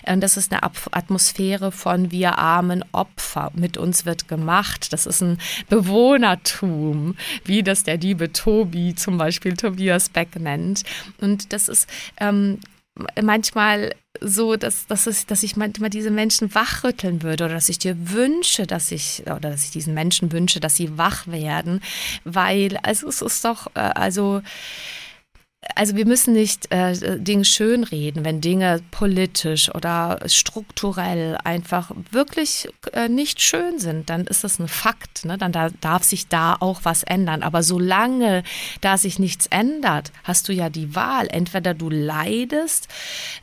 Und 0.07 0.21
das 0.21 0.37
ist 0.37 0.53
eine 0.53 0.63
Atmosphäre 0.63 1.73
von 1.73 2.11
wir 2.11 2.39
armen 2.39 2.85
Opfer. 2.93 3.51
Mit 3.55 3.77
uns 3.77 4.05
wird 4.07 4.29
gemacht. 4.29 4.93
Das 4.93 5.07
ist 5.07 5.21
ein 5.21 5.39
Bewohnertum, 5.69 7.17
wie 7.45 7.63
das 7.63 7.85
der 7.85 7.99
liebe 7.99 8.33
Tobi, 8.33 8.95
zum 8.95 9.19
Beispiel 9.19 9.57
Tobias 9.57 10.09
Beck 10.09 10.39
nennt. 10.39 10.83
Und 11.21 11.53
das 11.53 11.69
ist 11.69 11.89
ähm, 12.19 12.59
manchmal 13.21 13.95
so, 14.21 14.57
dass, 14.57 14.87
dass, 14.87 15.07
es, 15.07 15.27
dass 15.27 15.43
ich 15.43 15.57
manchmal 15.57 15.91
diese 15.91 16.11
Menschen 16.11 16.55
wachrütteln 16.55 17.23
würde 17.23 17.45
oder 17.45 17.55
dass 17.55 17.69
ich 17.69 17.79
dir 17.79 17.97
wünsche, 18.11 18.67
dass 18.67 18.91
ich, 18.91 19.23
oder 19.27 19.51
dass 19.51 19.65
ich 19.65 19.71
diesen 19.71 19.95
Menschen 19.95 20.33
wünsche, 20.33 20.61
dass 20.61 20.77
sie 20.77 20.99
wach 20.99 21.27
werden, 21.27 21.81
weil 22.25 22.77
also 22.83 23.09
es 23.09 23.23
ist 23.23 23.45
doch, 23.45 23.69
äh, 23.75 23.81
also 23.81 24.43
also 25.75 25.95
wir 25.95 26.07
müssen 26.07 26.33
nicht 26.33 26.73
äh, 26.73 27.19
Dinge 27.19 27.45
schönreden, 27.45 28.25
wenn 28.25 28.41
Dinge 28.41 28.81
politisch 28.91 29.73
oder 29.75 30.19
strukturell 30.25 31.37
einfach 31.45 31.91
wirklich 32.11 32.69
äh, 32.93 33.09
nicht 33.09 33.43
schön 33.43 33.79
sind, 33.79 34.09
dann 34.09 34.27
ist 34.27 34.43
das 34.43 34.59
ein 34.59 34.69
Fakt. 34.69 35.27
Ne? 35.27 35.37
Dann 35.37 35.53
da, 35.53 35.69
darf 35.83 36.03
sich 36.03 36.29
da 36.29 36.57
auch 36.61 36.81
was 36.85 37.03
ändern. 37.03 37.43
Aber 37.43 37.63
solange 37.63 38.43
da 38.81 38.97
sich 38.97 39.19
nichts 39.19 39.49
ändert, 39.49 40.13
hast 40.25 40.49
du 40.49 40.55
ja 40.55 40.71
die 40.71 40.95
Wahl. 40.95 41.29
Entweder 41.29 41.75
du 41.75 41.91
leidest 41.91 42.89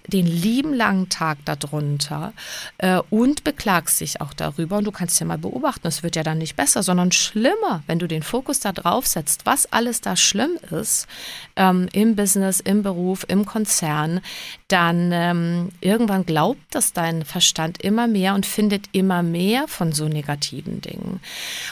den 0.07 0.25
lieben 0.25 0.73
langen 0.73 1.09
Tag 1.09 1.37
darunter 1.45 2.33
äh, 2.79 2.99
und 3.11 3.43
beklagst 3.43 4.01
dich 4.01 4.21
auch 4.21 4.33
darüber 4.33 4.77
und 4.77 4.85
du 4.85 4.91
kannst 4.91 5.19
ja 5.19 5.27
mal 5.27 5.37
beobachten, 5.37 5.87
es 5.87 6.01
wird 6.01 6.15
ja 6.15 6.23
dann 6.23 6.39
nicht 6.39 6.55
besser, 6.55 6.81
sondern 6.81 7.11
schlimmer, 7.11 7.83
wenn 7.85 7.99
du 7.99 8.07
den 8.07 8.23
Fokus 8.23 8.59
da 8.59 8.71
drauf 8.71 9.05
setzt, 9.05 9.45
was 9.45 9.71
alles 9.71 10.01
da 10.01 10.15
schlimm 10.15 10.57
ist 10.71 11.07
ähm, 11.55 11.87
im 11.93 12.06
Business, 12.15 12.59
im 12.59 12.83
Beruf, 12.83 13.25
im 13.27 13.45
Konzern, 13.45 14.21
dann 14.67 15.11
ähm, 15.11 15.69
irgendwann 15.81 16.25
glaubt 16.25 16.61
das 16.71 16.93
dein 16.93 17.25
Verstand 17.25 17.81
immer 17.81 18.07
mehr 18.07 18.35
und 18.35 18.45
findet 18.45 18.89
immer 18.91 19.23
mehr 19.23 19.67
von 19.67 19.91
so 19.91 20.07
negativen 20.07 20.81
Dingen. 20.81 21.19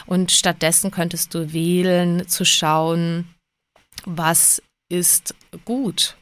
Und 0.06 0.32
stattdessen 0.32 0.90
könntest 0.90 1.34
du 1.34 1.52
wählen, 1.52 2.28
zu 2.28 2.44
schauen, 2.44 3.26
was 4.04 4.62
ist 4.88 5.34
gut 5.64 6.16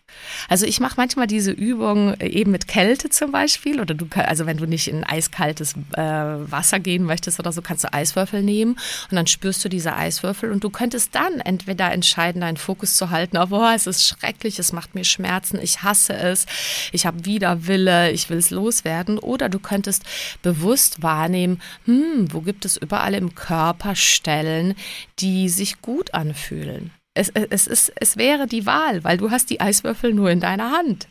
also 0.49 0.66
ich 0.66 0.80
mache 0.80 0.94
manchmal 0.97 1.26
diese 1.26 1.50
Übung 1.50 2.14
äh, 2.14 2.26
eben 2.28 2.50
mit 2.50 2.68
Kälte 2.68 3.09
zum 3.09 3.33
Beispiel. 3.33 3.80
Oder 3.80 3.94
du 3.94 4.06
also 4.14 4.47
wenn 4.47 4.56
du 4.56 4.66
nicht 4.66 4.88
in 4.88 5.04
eiskaltes 5.04 5.75
äh, 5.97 6.02
Wasser 6.02 6.80
gehen 6.80 7.04
möchtest 7.04 7.38
oder 7.38 7.52
so, 7.52 7.62
kannst 7.62 7.85
du 7.85 7.92
Eiswürfel 7.92 8.42
nehmen 8.42 8.73
und 9.11 9.16
dann 9.16 9.26
spürst 9.26 9.64
du 9.64 9.68
diese 9.68 9.94
Eiswürfel. 9.94 10.50
Und 10.50 10.64
du 10.64 10.71
könntest 10.71 11.14
dann 11.14 11.40
entweder 11.40 11.92
entscheiden, 11.92 12.40
deinen 12.40 12.56
Fokus 12.56 12.97
zu 12.97 13.11
halten 13.11 13.37
auf, 13.37 13.52
oh, 13.52 13.71
es 13.75 13.87
ist 13.87 14.06
schrecklich, 14.06 14.59
es 14.59 14.73
macht 14.73 14.94
mir 14.94 15.04
Schmerzen, 15.04 15.59
ich 15.61 15.83
hasse 15.83 16.14
es, 16.14 16.47
ich 16.92 17.06
habe 17.06 17.25
Widerwille, 17.25 18.11
ich 18.11 18.30
will 18.30 18.38
es 18.38 18.50
loswerden. 18.50 19.18
Oder 19.18 19.49
du 19.49 19.59
könntest 19.59 20.04
bewusst 20.42 21.02
wahrnehmen, 21.02 21.61
hm, 21.85 22.33
wo 22.33 22.40
gibt 22.40 22.64
es 22.64 22.76
überall 22.76 23.14
im 23.14 23.35
Körper 23.35 23.94
Stellen, 23.94 24.75
die 25.18 25.49
sich 25.49 25.80
gut 25.80 26.14
anfühlen 26.14 26.90
es, 27.14 27.30
es, 27.30 27.66
ist, 27.66 27.92
es 27.97 28.16
wäre 28.16 28.47
die 28.47 28.66
Wahl, 28.66 29.04
weil 29.04 29.16
du 29.16 29.30
hast 29.30 29.50
die 29.50 29.61
Eiswürfel 29.61 30.12
nur 30.12 30.30
in 30.30 30.40
deiner 30.40 30.73
Hand. 30.73 31.06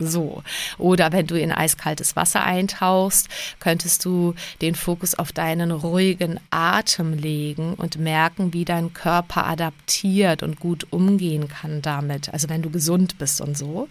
So. 0.00 0.44
Oder 0.78 1.10
wenn 1.10 1.26
du 1.26 1.38
in 1.38 1.50
eiskaltes 1.50 2.14
Wasser 2.14 2.44
eintauchst, 2.44 3.28
könntest 3.58 4.04
du 4.04 4.34
den 4.62 4.76
Fokus 4.76 5.16
auf 5.16 5.32
deinen 5.32 5.72
ruhigen 5.72 6.38
Atem 6.50 7.14
legen 7.14 7.74
und 7.74 7.98
merken, 7.98 8.52
wie 8.52 8.64
dein 8.64 8.92
Körper 8.92 9.46
adaptiert 9.46 10.44
und 10.44 10.60
gut 10.60 10.86
umgehen 10.90 11.48
kann 11.48 11.82
damit. 11.82 12.32
Also 12.32 12.48
wenn 12.48 12.62
du 12.62 12.70
gesund 12.70 13.18
bist 13.18 13.40
und 13.40 13.58
so. 13.58 13.88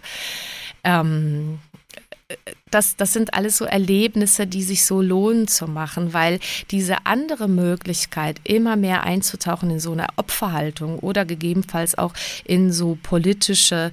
Ähm, 0.82 1.58
das, 2.70 2.96
das 2.96 3.12
sind 3.12 3.34
alles 3.34 3.56
so 3.56 3.64
Erlebnisse, 3.64 4.46
die 4.46 4.62
sich 4.62 4.84
so 4.84 5.00
lohnen 5.00 5.48
zu 5.48 5.66
machen, 5.66 6.12
weil 6.12 6.38
diese 6.70 7.06
andere 7.06 7.48
Möglichkeit, 7.48 8.40
immer 8.44 8.76
mehr 8.76 9.04
einzutauchen 9.04 9.70
in 9.70 9.80
so 9.80 9.92
eine 9.92 10.06
Opferhaltung 10.16 10.98
oder 10.98 11.24
gegebenenfalls 11.24 11.96
auch 11.96 12.12
in 12.44 12.72
so 12.72 12.98
politische, 13.02 13.92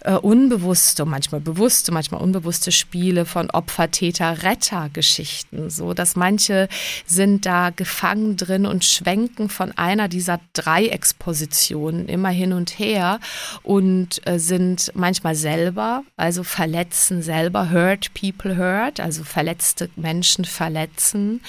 äh, 0.00 0.14
unbewusste, 0.14 1.04
manchmal 1.04 1.40
bewusste, 1.40 1.92
manchmal 1.92 2.20
unbewusste 2.20 2.72
Spiele 2.72 3.26
von 3.26 3.50
Opfer, 3.50 3.90
Täter, 3.90 4.42
Retter-Geschichten, 4.42 5.70
so 5.70 5.94
dass 5.94 6.16
manche 6.16 6.68
sind 7.06 7.46
da 7.46 7.70
gefangen 7.70 8.36
drin 8.36 8.66
und 8.66 8.84
schwenken 8.84 9.48
von 9.48 9.72
einer 9.76 10.08
dieser 10.08 10.40
drei 10.52 10.86
Expositionen 10.86 12.08
immer 12.08 12.30
hin 12.30 12.52
und 12.52 12.78
her 12.78 13.20
und 13.62 14.26
äh, 14.26 14.38
sind 14.38 14.90
manchmal 14.94 15.34
selber, 15.34 16.02
also 16.16 16.42
verletzen 16.42 17.22
selber, 17.22 17.59
hurt 17.68 18.14
people 18.14 18.56
hurt, 18.56 19.00
also 19.00 19.24
verletzte 19.24 19.90
Menschen 19.96 20.44
verletzen, 20.44 21.42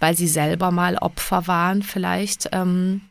weil 0.00 0.16
sie 0.16 0.28
selber 0.28 0.70
mal 0.70 0.96
Opfer 0.98 1.46
waren 1.46 1.82
vielleicht 1.82 2.48
ähm, 2.52 3.02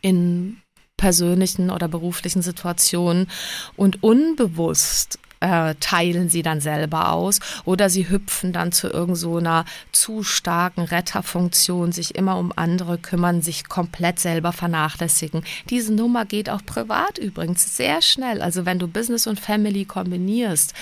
in 0.00 0.60
persönlichen 0.96 1.70
oder 1.70 1.88
beruflichen 1.88 2.42
Situationen. 2.42 3.28
Und 3.76 4.02
unbewusst 4.02 5.18
äh, 5.40 5.74
teilen 5.80 6.28
sie 6.28 6.42
dann 6.42 6.60
selber 6.60 7.12
aus 7.12 7.40
oder 7.64 7.90
sie 7.90 8.08
hüpfen 8.08 8.52
dann 8.52 8.72
zu 8.72 8.88
irgendeiner 8.88 9.64
so 9.92 10.08
zu 10.08 10.22
starken 10.22 10.82
Retterfunktion, 10.82 11.92
sich 11.92 12.14
immer 12.14 12.38
um 12.38 12.50
andere 12.56 12.96
kümmern, 12.96 13.42
sich 13.42 13.68
komplett 13.68 14.18
selber 14.18 14.52
vernachlässigen. 14.52 15.44
Diese 15.68 15.92
Nummer 15.92 16.24
geht 16.24 16.48
auch 16.48 16.64
privat 16.64 17.18
übrigens 17.18 17.76
sehr 17.76 18.00
schnell. 18.00 18.40
Also 18.40 18.64
wenn 18.64 18.78
du 18.78 18.88
Business 18.88 19.26
und 19.26 19.38
Family 19.38 19.84
kombinierst, 19.84 20.72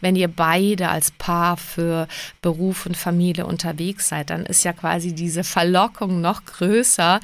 wenn 0.00 0.16
ihr 0.16 0.26
beide 0.26 0.88
als 0.88 1.12
Paar 1.12 1.56
für 1.56 2.08
Beruf 2.42 2.86
und 2.86 2.96
Familie 2.96 3.46
unterwegs 3.46 4.08
seid, 4.08 4.30
dann 4.30 4.44
ist 4.44 4.64
ja 4.64 4.72
quasi 4.72 5.14
diese 5.14 5.44
Verlockung 5.44 6.20
noch 6.20 6.44
größer, 6.44 7.20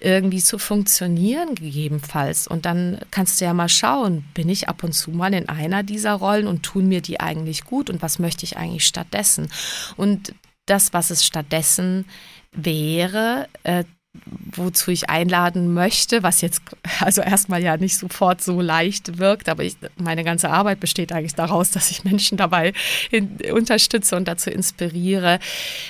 irgendwie 0.00 0.42
zu 0.42 0.58
funktionieren 0.58 1.54
gegebenenfalls. 1.54 2.46
Und 2.46 2.64
dann 2.64 2.98
kannst 3.10 3.40
du 3.40 3.44
ja 3.44 3.52
mal 3.52 3.68
schauen, 3.68 4.24
bin 4.32 4.48
ich 4.48 4.70
ab 4.70 4.82
und 4.84 4.92
zu 4.92 5.10
mal 5.10 5.34
in 5.34 5.50
einer 5.50 5.82
dieser 5.82 6.14
Rollen 6.24 6.46
und 6.46 6.62
tun 6.62 6.88
mir 6.88 7.02
die 7.02 7.20
eigentlich 7.20 7.64
gut 7.64 7.90
und 7.90 8.02
was 8.02 8.18
möchte 8.18 8.44
ich 8.44 8.56
eigentlich 8.56 8.86
stattdessen? 8.86 9.50
Und 9.96 10.34
das, 10.66 10.92
was 10.94 11.10
es 11.10 11.24
stattdessen 11.24 12.06
wäre, 12.52 13.48
äh, 13.62 13.84
wozu 14.56 14.90
ich 14.90 15.10
einladen 15.10 15.74
möchte, 15.74 16.22
was 16.22 16.40
jetzt 16.40 16.62
also 17.00 17.20
erstmal 17.20 17.62
ja 17.62 17.76
nicht 17.76 17.96
sofort 17.96 18.42
so 18.42 18.60
leicht 18.60 19.18
wirkt, 19.18 19.48
aber 19.48 19.64
ich, 19.64 19.76
meine 19.96 20.24
ganze 20.24 20.50
Arbeit 20.50 20.80
besteht 20.80 21.12
eigentlich 21.12 21.34
daraus, 21.34 21.70
dass 21.70 21.90
ich 21.90 22.04
Menschen 22.04 22.38
dabei 22.38 22.72
in, 23.10 23.38
unterstütze 23.52 24.16
und 24.16 24.28
dazu 24.28 24.50
inspiriere, 24.50 25.38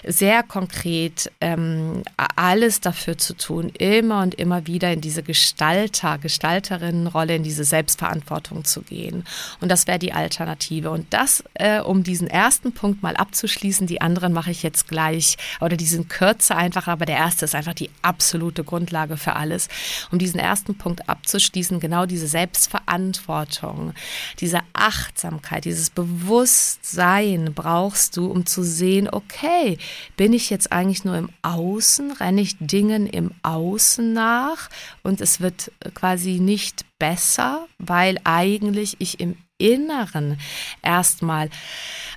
sehr 0.06 0.42
konkret 0.42 1.30
ähm, 1.40 2.02
alles 2.36 2.80
dafür 2.80 3.18
zu 3.18 3.34
tun, 3.34 3.70
immer 3.78 4.22
und 4.22 4.34
immer 4.34 4.66
wieder 4.66 4.92
in 4.92 5.00
diese 5.00 5.22
Gestalter, 5.22 6.18
Gestalterinnenrolle, 6.18 7.36
in 7.36 7.42
diese 7.42 7.64
Selbstverantwortung 7.64 8.64
zu 8.64 8.82
gehen. 8.82 9.24
Und 9.60 9.68
das 9.68 9.86
wäre 9.86 9.98
die 9.98 10.12
Alternative. 10.12 10.90
Und 10.90 11.12
das, 11.12 11.44
äh, 11.54 11.80
um 11.80 12.02
diesen 12.02 12.28
ersten 12.28 12.72
Punkt 12.72 13.02
mal 13.02 13.16
abzuschließen, 13.16 13.86
die 13.86 14.00
anderen 14.00 14.32
mache 14.32 14.50
ich 14.50 14.62
jetzt 14.62 14.88
gleich, 14.88 15.36
oder 15.60 15.76
die 15.76 15.86
sind 15.86 16.08
kürzer 16.08 16.56
einfach, 16.56 16.88
aber 16.88 17.04
der 17.04 17.16
erste 17.16 17.44
ist 17.44 17.54
einfach 17.54 17.74
die 17.74 17.90
absolute 18.14 18.62
Grundlage 18.62 19.16
für 19.16 19.34
alles. 19.34 19.68
Um 20.12 20.18
diesen 20.20 20.38
ersten 20.38 20.76
Punkt 20.76 21.08
abzuschließen, 21.08 21.80
genau 21.80 22.06
diese 22.06 22.28
Selbstverantwortung, 22.28 23.92
diese 24.38 24.60
Achtsamkeit, 24.72 25.64
dieses 25.64 25.90
Bewusstsein 25.90 27.52
brauchst 27.54 28.16
du, 28.16 28.26
um 28.30 28.46
zu 28.46 28.62
sehen, 28.62 29.08
okay, 29.10 29.78
bin 30.16 30.32
ich 30.32 30.48
jetzt 30.48 30.70
eigentlich 30.72 31.04
nur 31.04 31.16
im 31.16 31.30
Außen, 31.42 32.12
renne 32.12 32.40
ich 32.40 32.56
Dingen 32.60 33.08
im 33.08 33.32
Außen 33.42 34.12
nach 34.12 34.70
und 35.02 35.20
es 35.20 35.40
wird 35.40 35.72
quasi 35.94 36.38
nicht 36.38 36.84
besser, 37.00 37.66
weil 37.78 38.18
eigentlich 38.22 38.96
ich 39.00 39.18
im 39.18 39.36
Inneren 39.58 40.38
erstmal 40.82 41.50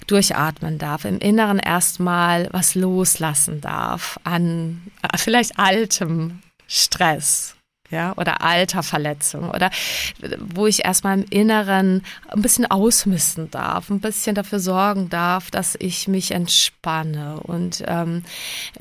durchatmen 0.07 0.77
darf, 0.77 1.05
im 1.05 1.19
Inneren 1.19 1.59
erstmal 1.59 2.49
was 2.51 2.75
loslassen 2.75 3.61
darf 3.61 4.19
an 4.23 4.81
äh, 5.01 5.17
vielleicht 5.17 5.59
altem 5.59 6.39
Stress. 6.67 7.53
Ja, 7.89 8.11
oder 8.17 8.41
alter 8.41 8.83
Verletzung 8.83 9.49
oder 9.49 9.71
wo 10.39 10.67
ich 10.67 10.83
erstmal 10.83 11.19
im 11.19 11.25
Inneren 11.29 12.03
ein 12.27 12.41
bisschen 12.41 12.69
ausmisten 12.69 13.49
darf, 13.49 13.89
ein 13.89 14.01
bisschen 14.01 14.35
dafür 14.35 14.59
sorgen 14.59 15.09
darf, 15.09 15.51
dass 15.51 15.77
ich 15.79 16.09
mich 16.09 16.31
entspanne 16.31 17.39
und 17.39 17.85
ähm, 17.87 18.23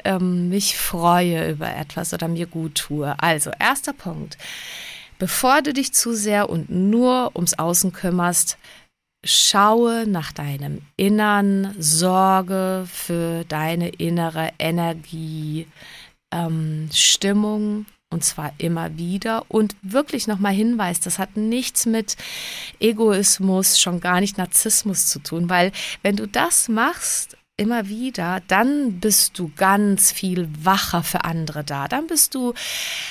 ähm, 0.03 0.49
mich 0.49 0.77
freue 0.77 1.53
über 1.53 1.73
etwas 1.77 2.15
oder 2.15 2.27
mir 2.27 2.47
gut 2.49 2.75
tue. 2.75 3.15
Also, 3.19 3.53
erster 3.61 3.93
Punkt. 3.93 4.39
Bevor 5.21 5.63
du 5.63 5.73
dich 5.73 5.95
zu 5.95 6.13
sehr 6.13 6.51
und 6.51 6.69
nur 6.69 7.31
ums 7.37 7.55
Außen 7.55 7.93
kümmerst, 7.93 8.59
schaue 9.27 10.07
nach 10.07 10.33
deinem 10.33 10.81
Innern, 10.97 11.75
sorge 11.79 12.87
für 12.91 13.45
deine 13.45 13.89
innere 13.91 14.51
Energie, 14.59 15.67
ähm, 16.33 16.89
Stimmung 16.93 17.87
und 18.11 18.25
zwar 18.25 18.53
immer 18.59 18.97
wieder. 18.97 19.45
Und 19.49 19.77
wirklich 19.83 20.27
nochmal 20.27 20.55
Hinweis, 20.55 21.01
das 21.01 21.19
hat 21.19 21.37
nichts 21.37 21.87
mit 21.87 22.17
Egoismus, 22.81 23.81
schon 23.81 24.01
gar 24.01 24.21
nicht 24.21 24.39
Narzissmus 24.39 25.07
zu 25.07 25.19
tun, 25.19 25.51
weil 25.51 25.73
wenn 26.03 26.17
du 26.17 26.27
das 26.27 26.69
machst, 26.69 27.36
immer 27.57 27.89
wieder, 27.89 28.43
dann 28.49 29.01
bist 29.01 29.39
du 29.39 29.51
ganz 29.57 30.13
viel 30.13 30.49
wacher 30.63 31.03
für 31.03 31.25
andere 31.25 31.65
da. 31.65 31.89
Dann 31.89 32.07
bist 32.07 32.35
du 32.35 32.53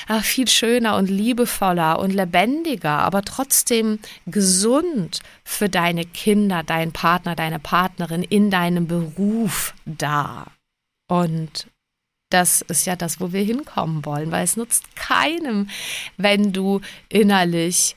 äh, 0.08 0.20
viel 0.22 0.48
schöner 0.48 0.98
und 0.98 1.10
liebevoller 1.10 2.00
und 2.00 2.12
lebendiger, 2.12 3.00
aber 3.00 3.24
trotzdem 3.24 4.00
gesund 4.28 5.22
für 5.44 5.68
deine 5.68 6.06
Kinder, 6.06 6.62
deinen 6.62 6.92
Partner, 6.92 7.36
deine 7.36 7.60
Partnerin 7.60 8.22
in 8.22 8.52
deinem 8.52 8.88
Beruf 8.88 9.74
da. 9.86 10.46
Und 11.08 11.68
das 12.30 12.62
ist 12.62 12.86
ja 12.86 12.96
das, 12.96 13.20
wo 13.20 13.32
wir 13.32 13.42
hinkommen 13.42 14.06
wollen, 14.06 14.32
weil 14.32 14.44
es 14.44 14.58
nutzt 14.58 14.96
keinem, 14.96 15.70
wenn 16.18 16.54
du 16.54 16.82
innerlich 17.10 17.96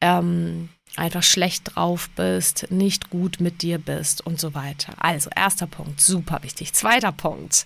ähm, 0.00 0.70
einfach 0.96 1.22
schlecht 1.22 1.74
drauf 1.74 2.10
bist, 2.16 2.66
nicht 2.70 3.10
gut 3.10 3.40
mit 3.40 3.62
dir 3.62 3.78
bist 3.78 4.26
und 4.26 4.40
so 4.40 4.54
weiter. 4.54 4.92
Also 4.98 5.30
erster 5.34 5.66
Punkt, 5.66 6.00
super 6.00 6.40
wichtig. 6.42 6.72
Zweiter 6.72 7.12
Punkt 7.12 7.64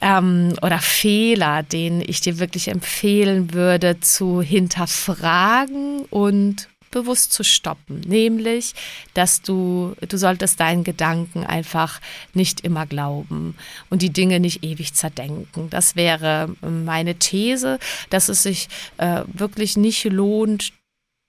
ähm, 0.00 0.54
oder 0.62 0.78
Fehler, 0.78 1.62
den 1.62 2.00
ich 2.00 2.20
dir 2.20 2.38
wirklich 2.38 2.68
empfehlen 2.68 3.52
würde 3.52 4.00
zu 4.00 4.42
hinterfragen 4.42 6.04
und 6.10 6.68
bewusst 6.94 7.32
zu 7.32 7.42
stoppen, 7.42 8.00
nämlich, 8.06 8.72
dass 9.14 9.42
du, 9.42 9.96
du 10.08 10.16
solltest 10.16 10.60
deinen 10.60 10.84
Gedanken 10.84 11.44
einfach 11.44 12.00
nicht 12.34 12.60
immer 12.60 12.86
glauben 12.86 13.56
und 13.90 14.00
die 14.00 14.12
Dinge 14.12 14.38
nicht 14.38 14.62
ewig 14.62 14.94
zerdenken. 14.94 15.68
Das 15.70 15.96
wäre 15.96 16.54
meine 16.62 17.16
These, 17.16 17.80
dass 18.10 18.28
es 18.28 18.44
sich 18.44 18.68
äh, 18.98 19.22
wirklich 19.26 19.76
nicht 19.76 20.04
lohnt, 20.04 20.72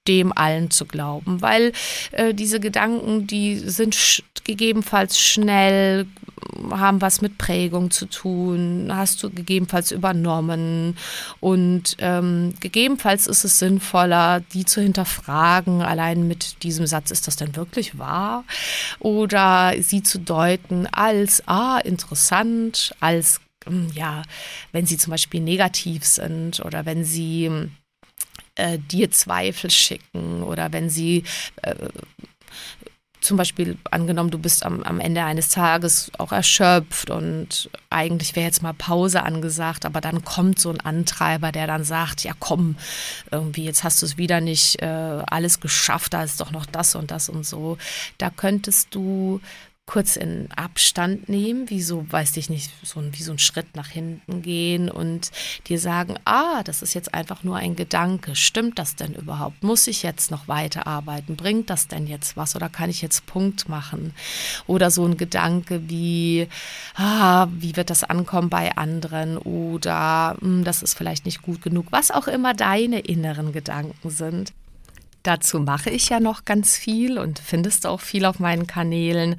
dem 0.08 0.36
allen 0.36 0.72
zu 0.72 0.86
glauben, 0.86 1.41
weil 1.41 1.72
äh, 2.12 2.34
diese 2.34 2.60
Gedanken, 2.60 3.28
die 3.28 3.58
sind 3.58 3.96
sch 3.96 4.24
gegebenenfalls 4.44 5.20
schnell, 5.20 6.06
haben 6.70 7.02
was 7.02 7.22
mit 7.22 7.38
Prägung 7.38 7.91
zu 7.91 8.06
tun, 8.06 8.91
hast 8.91 9.24
du 9.24 9.30
gegebenenfalls 9.30 9.91
übernommen 9.91 10.98
und 11.39 11.96
ähm, 12.00 12.54
gegebenenfalls 12.60 13.28
ist 13.28 13.44
es 13.44 13.60
sinnvoller, 13.60 14.41
die 14.54 14.65
zu 14.65 14.82
hinterfragen, 14.82 15.82
allein 15.82 16.28
mit 16.28 16.62
diesem 16.63 16.86
Satz, 16.86 17.12
ist 17.12 17.28
das 17.28 17.36
denn 17.36 17.56
wirklich 17.56 17.98
wahr? 17.98 18.44
Oder 19.00 19.74
sie 19.80 20.04
zu 20.04 20.20
deuten 20.20 20.88
als, 20.88 21.44
ah, 21.48 21.80
interessant, 21.80 22.96
als, 23.00 23.41
hm, 23.65 23.89
ja, 23.96 24.22
wenn 24.72 24.86
sie 24.86 24.98
zum 24.98 25.12
Beispiel 25.12 25.41
negativ 25.41 26.06
sind 26.06 26.60
oder 26.60 26.86
wenn 26.86 27.04
sie 27.04 27.70
äh, 28.56 28.80
dir 28.80 29.12
Zweifel 29.12 29.70
schicken 29.72 30.44
oder 30.44 30.72
wenn 30.74 30.89
sie 30.89 31.24
äh, 31.62 31.76
zum 33.26 33.38
Beispiel 33.38 33.78
angenommen, 33.89 34.30
du 34.30 34.38
bist 34.38 34.65
am, 34.65 34.84
am 34.84 35.00
Ende 35.00 35.24
eines 35.24 35.50
Tages 35.50 36.12
auch 36.20 36.32
erschöpft 36.32 37.10
und 37.10 37.70
eigentlich 37.89 38.36
wäre 38.36 38.46
jetzt 38.46 38.62
mal 38.62 38.74
Pause 38.74 39.24
angesagt, 39.24 39.86
aber 39.86 40.00
dann 40.00 40.24
kommt 40.24 40.60
so 40.60 40.70
ein 40.70 40.80
Antreiber, 40.80 41.52
der 41.52 41.65
dann 41.65 41.84
sagt, 41.84 42.24
ja 42.24 42.34
komm, 42.38 42.76
irgendwie 43.32 43.65
jetzt 43.65 43.84
hast 43.84 44.02
du 44.02 44.06
es 44.06 44.18
wieder 44.18 44.41
nicht 44.41 44.82
äh, 44.82 44.86
alles 44.86 45.60
geschafft, 45.60 46.13
da 46.13 46.24
ist 46.24 46.39
doch 46.39 46.52
noch 46.52 46.65
das 46.68 46.96
und 46.96 47.12
das 47.12 47.30
und 47.30 47.46
so. 47.46 47.78
Da 48.20 48.30
könntest 48.30 48.94
du 48.94 49.41
kurz 49.86 50.15
in 50.15 50.50
Abstand 50.56 51.30
nehmen, 51.30 51.69
wie 51.69 51.82
so, 51.82 52.06
weiß 52.12 52.38
ich 52.38 52.50
nicht, 52.50 52.71
so 52.84 53.04
wie 53.12 53.21
so 53.21 53.32
ein 53.32 53.39
Schritt 53.39 53.76
nach 53.76 53.88
hinten 53.88 54.41
gehen 54.41 54.89
und 54.89 55.32
dir 55.67 55.80
sagen, 55.80 56.15
ah, 56.26 56.63
das 56.63 56.82
ist 56.82 56.95
jetzt 56.95 57.13
einfach 57.13 57.43
nur 57.43 57.58
ein 57.58 57.76
Gedanke. 57.76 58.36
Stimmt 58.36 58.80
das 58.80 58.95
denn 58.95 59.13
überhaupt? 59.13 59.63
Muss 59.63 59.86
ich 59.86 60.02
jetzt 60.02 60.32
noch 60.32 60.48
weiterarbeiten? 60.48 61.36
Bringt 61.36 61.69
das 61.69 61.88
denn 61.88 62.08
jetzt 62.08 62.36
was 62.36 62.56
oder 62.56 62.67
kann 62.67 62.89
ich 62.89 63.04
jetzt 63.04 63.28
Punkt 63.28 63.69
machen? 63.69 64.15
Oder 64.65 64.89
so 64.89 65.06
ein 65.06 65.17
Gedanke 65.17 65.88
wie, 65.88 66.48
ah, 66.95 67.48
wie 67.52 67.76
wird 67.76 67.91
das 67.91 68.04
ankommen 68.04 68.50
bei 68.50 68.76
anderen? 68.76 69.38
Oder 69.38 70.36
hm, 70.39 70.63
das 70.63 70.82
ist 70.82 70.95
vielleicht 70.98 71.26
nicht 71.26 71.43
gut 71.43 71.62
genug. 71.62 71.86
Was 71.91 72.10
auch 72.10 72.28
immer 72.28 72.56
deine 72.56 73.02
inneren 73.02 73.54
Gedanken 73.54 74.10
sind. 74.10 74.52
Dazu 75.26 75.60
mache 75.60 75.90
ich 75.90 76.10
ja 76.10 76.20
noch 76.20 76.46
ganz 76.46 76.78
viel 76.78 77.18
und 77.18 77.40
findest 77.40 77.88
auch 77.88 78.00
viel 78.00 78.26
auf 78.26 78.40
meinen 78.40 78.68
Kanälen, 78.68 79.38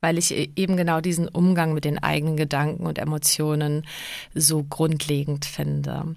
weil 0.00 0.16
ich 0.16 0.32
e-, 0.32 0.48
eben 0.56 0.78
genau 0.78 1.02
diesen 1.02 1.28
Umgang 1.28 1.74
mit 1.74 1.84
den 1.84 2.02
eigenen 2.02 2.38
Gedanken 2.38 2.86
und 2.86 2.98
Emotionen 2.98 3.86
so 4.34 4.64
grundlegend 4.64 5.44
finde. 5.44 6.16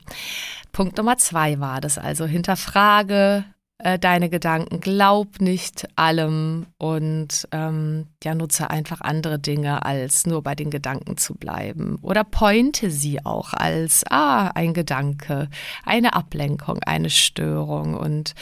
Punkt 0.72 0.96
Nummer 0.96 1.18
zwei 1.18 1.60
war 1.60 1.82
das 1.82 1.98
also, 1.98 2.26
hinterfrage 2.26 3.44
äh, 3.82 3.98
deine 3.98 4.30
Gedanken, 4.30 4.82
glaub 4.82 5.39
nicht 5.39 5.88
allem 5.96 6.65
und 6.78 7.48
ähm, 7.54 8.08
ja, 8.22 8.36
nutze 8.36 8.70
einfach 8.70 9.00
andere 9.00 9.39
Dinge, 9.39 9.86
als 9.86 10.26
nur 10.26 10.44
bei 10.44 10.54
den 10.54 10.70
Gedanken 10.70 11.15
zu 11.15 11.34
bleiben. 11.34 11.98
Oder 12.02 12.26
pointe 12.26 12.92
sie 12.92 13.26
auch 13.26 13.54
als, 13.54 14.04
ah, 14.10 14.50
ein 14.50 14.74
Gedanke, 14.74 15.50
eine 15.86 16.13
Ablenkung, 16.13 16.80
eine 16.86 17.10
Störung 17.10 17.94
und 17.94 18.36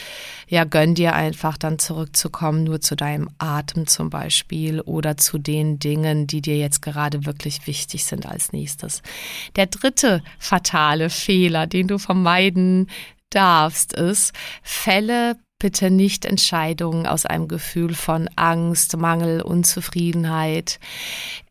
ja, 0.47 0.63
gönn 0.63 0.95
dir 0.95 1.13
einfach 1.13 1.57
dann 1.57 1.77
zurückzukommen, 1.77 2.63
nur 2.63 2.81
zu 2.81 2.95
deinem 2.95 3.29
Atem 3.37 3.85
zum 3.85 4.09
Beispiel 4.09 4.81
oder 4.81 5.17
zu 5.17 5.37
den 5.37 5.77
Dingen, 5.77 6.25
die 6.25 6.41
dir 6.41 6.57
jetzt 6.57 6.81
gerade 6.81 7.27
wirklich 7.27 7.67
wichtig 7.67 8.05
sind 8.05 8.25
als 8.25 8.53
nächstes. 8.53 9.03
Der 9.55 9.67
dritte 9.67 10.23
fatale 10.39 11.11
Fehler, 11.11 11.67
den 11.67 11.87
du 11.87 11.99
vermeiden 11.99 12.87
darfst, 13.29 13.93
ist, 13.93 14.33
Fälle 14.63 15.37
bitte 15.59 15.89
nicht 15.89 16.25
Entscheidungen 16.25 17.07
aus 17.07 17.25
einem 17.25 17.47
Gefühl 17.47 17.95
von 17.95 18.29
Angst, 18.35 18.95
Mangel, 18.97 19.41
Unzufriedenheit. 19.41 20.79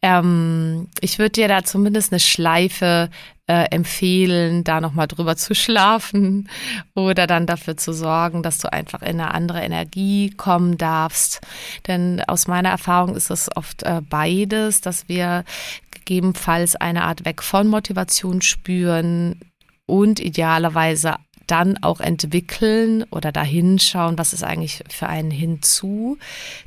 Ähm, 0.01 0.89
ich 1.01 1.19
würde 1.19 1.33
dir 1.33 1.49
da 1.49 1.65
zumindest 1.65 2.13
eine 2.13 2.21
Schleife 2.21 3.11
äh, 3.49 3.65
empfehlen, 3.71 4.65
da 4.65 4.81
nochmal 4.81 5.09
drüber 5.09 5.37
zu 5.37 5.55
schlafen 5.55 6.49
oder 6.95 7.27
dann 7.27 7.47
dafür 7.47 7.77
zu 7.77 7.93
sorgen, 7.93 8.43
dass 8.43 8.59
du 8.59 8.73
einfach 8.73 9.03
in 9.03 9.21
eine 9.21 9.35
andere 9.35 9.61
Energie 9.61 10.31
kommen 10.31 10.79
darfst. 10.79 11.41
Denn 11.87 12.23
aus 12.27 12.47
meiner 12.47 12.71
Erfahrung 12.71 13.17
ist 13.17 13.31
es 13.31 13.49
oft 13.57 13.83
äh, 13.83 14.03
beides, 14.09 14.81
dass 14.81 15.09
wir 15.09 15.45
gegebenenfalls 15.91 16.77
eine 16.77 17.05
Art 17.05 17.25
Weg 17.25 17.43
von 17.43 17.67
Motivation 17.67 18.43
spüren 18.43 19.41
und 19.87 20.21
idealerweise 20.21 21.17
dann 21.47 21.79
auch 21.83 22.01
entwickeln 22.01 23.05
oder 23.11 23.33
dahin 23.33 23.79
schauen, 23.79 24.19
was 24.19 24.33
ist 24.33 24.43
eigentlich 24.43 24.83
für 24.89 25.09
einen 25.09 25.31
hinzu 25.31 26.19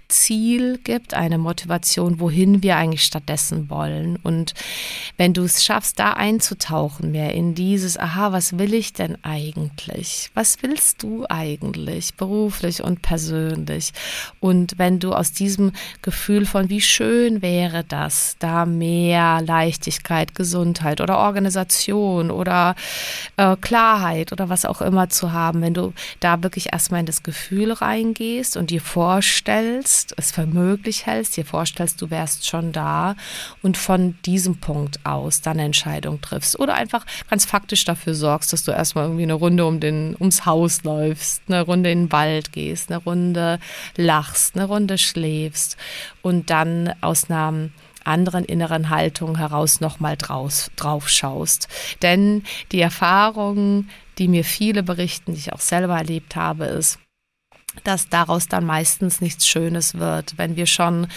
Ziel 0.09 0.79
gibt, 0.83 1.13
eine 1.13 1.37
Motivation, 1.37 2.19
wohin 2.19 2.63
wir 2.63 2.75
eigentlich 2.75 3.03
stattdessen 3.03 3.69
wollen. 3.69 4.17
Und 4.17 4.53
wenn 5.17 5.33
du 5.33 5.43
es 5.43 5.63
schaffst, 5.63 5.99
da 5.99 6.13
einzutauchen 6.13 7.11
mehr 7.11 7.33
in 7.33 7.55
dieses, 7.55 7.97
aha, 7.97 8.31
was 8.31 8.57
will 8.57 8.73
ich 8.73 8.93
denn 8.93 9.17
eigentlich? 9.23 10.31
Was 10.33 10.61
willst 10.61 11.03
du 11.03 11.25
eigentlich, 11.29 12.15
beruflich 12.15 12.83
und 12.83 13.01
persönlich? 13.01 13.93
Und 14.39 14.73
wenn 14.77 14.99
du 14.99 15.13
aus 15.13 15.31
diesem 15.31 15.71
Gefühl 16.01 16.45
von, 16.45 16.69
wie 16.69 16.81
schön 16.81 17.41
wäre 17.41 17.83
das, 17.83 18.35
da 18.39 18.65
mehr 18.65 19.41
Leichtigkeit, 19.41 20.33
Gesundheit 20.35 21.01
oder 21.01 21.19
Organisation 21.19 22.31
oder 22.31 22.75
äh, 23.37 23.55
Klarheit 23.57 24.31
oder 24.31 24.49
was 24.49 24.65
auch 24.65 24.81
immer 24.81 25.09
zu 25.09 25.31
haben, 25.31 25.61
wenn 25.61 25.73
du 25.73 25.93
da 26.19 26.41
wirklich 26.41 26.73
erstmal 26.73 27.01
in 27.01 27.05
das 27.05 27.21
Gefühl 27.21 27.71
reingehst 27.71 28.57
und 28.57 28.71
dir 28.71 28.81
vorstellst, 28.81 29.98
machst, 29.99 30.13
es 30.17 30.31
für 30.31 30.45
möglich 30.45 31.05
hältst, 31.05 31.35
dir 31.35 31.45
vorstellst, 31.45 32.01
du 32.01 32.09
wärst 32.09 32.47
schon 32.47 32.71
da 32.71 33.15
und 33.61 33.77
von 33.77 34.15
diesem 34.25 34.59
Punkt 34.59 35.05
aus 35.05 35.41
dann 35.41 35.53
eine 35.53 35.65
Entscheidung 35.65 36.21
triffst 36.21 36.57
oder 36.57 36.75
einfach 36.75 37.05
ganz 37.29 37.45
faktisch 37.45 37.83
dafür 37.83 38.13
sorgst, 38.13 38.53
dass 38.53 38.63
du 38.63 38.71
erstmal 38.71 39.05
irgendwie 39.05 39.23
eine 39.23 39.33
Runde 39.33 39.65
um 39.65 39.79
den, 39.79 40.15
ums 40.19 40.45
Haus 40.45 40.83
läufst, 40.83 41.41
eine 41.47 41.61
Runde 41.61 41.91
in 41.91 42.05
den 42.05 42.11
Wald 42.11 42.53
gehst, 42.53 42.89
eine 42.89 43.01
Runde 43.01 43.59
lachst, 43.97 44.55
eine 44.55 44.65
Runde 44.65 44.97
schläfst 44.97 45.75
und 46.21 46.49
dann 46.49 46.93
aus 47.01 47.29
einer 47.29 47.69
anderen 48.05 48.45
inneren 48.45 48.89
Haltung 48.89 49.37
heraus 49.37 49.81
nochmal 49.81 50.15
drauf, 50.15 50.71
drauf 50.77 51.09
schaust. 51.09 51.67
Denn 52.01 52.43
die 52.71 52.79
Erfahrung, 52.79 53.89
die 54.17 54.29
mir 54.29 54.45
viele 54.45 54.81
berichten, 54.81 55.33
die 55.33 55.39
ich 55.39 55.53
auch 55.53 55.59
selber 55.59 55.97
erlebt 55.97 56.37
habe, 56.37 56.65
ist, 56.65 56.99
dass 57.83 58.09
daraus 58.09 58.47
dann 58.47 58.65
meistens 58.65 59.21
nichts 59.21 59.47
Schönes 59.47 59.95
wird. 59.95 60.37
Wenn 60.37 60.55
wir 60.55 60.65
schon 60.65 61.07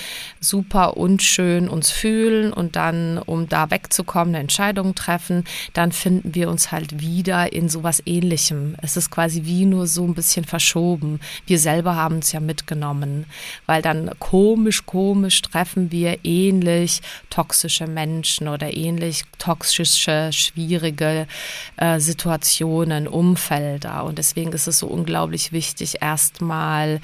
super 0.40 0.96
unschön 0.96 1.68
uns 1.68 1.90
fühlen 1.90 2.52
und 2.52 2.76
dann, 2.76 3.18
um 3.18 3.48
da 3.48 3.70
wegzukommen, 3.70 4.34
eine 4.34 4.42
Entscheidung 4.42 4.94
treffen, 4.94 5.44
dann 5.72 5.92
finden 5.92 6.34
wir 6.34 6.48
uns 6.48 6.72
halt 6.72 7.00
wieder 7.00 7.52
in 7.52 7.68
sowas 7.68 8.02
ähnlichem. 8.06 8.76
Es 8.82 8.96
ist 8.96 9.10
quasi 9.10 9.44
wie 9.44 9.64
nur 9.64 9.86
so 9.86 10.04
ein 10.04 10.14
bisschen 10.14 10.44
verschoben. 10.44 11.20
Wir 11.46 11.58
selber 11.58 11.96
haben 11.96 12.18
es 12.18 12.32
ja 12.32 12.40
mitgenommen, 12.40 13.26
weil 13.66 13.82
dann 13.82 14.10
komisch, 14.18 14.86
komisch 14.86 15.42
treffen 15.42 15.90
wir 15.90 16.24
ähnlich 16.24 17.02
toxische 17.30 17.86
Menschen 17.86 18.48
oder 18.48 18.74
ähnlich 18.74 19.24
toxische, 19.38 20.30
schwierige 20.32 21.26
äh, 21.76 21.98
Situationen, 21.98 23.08
Umfelder. 23.08 24.04
Und 24.04 24.18
deswegen 24.18 24.52
ist 24.52 24.68
es 24.68 24.78
so 24.78 24.86
unglaublich 24.86 25.52
wichtig, 25.52 26.02
erstmal 26.42 26.52
mal 26.52 27.00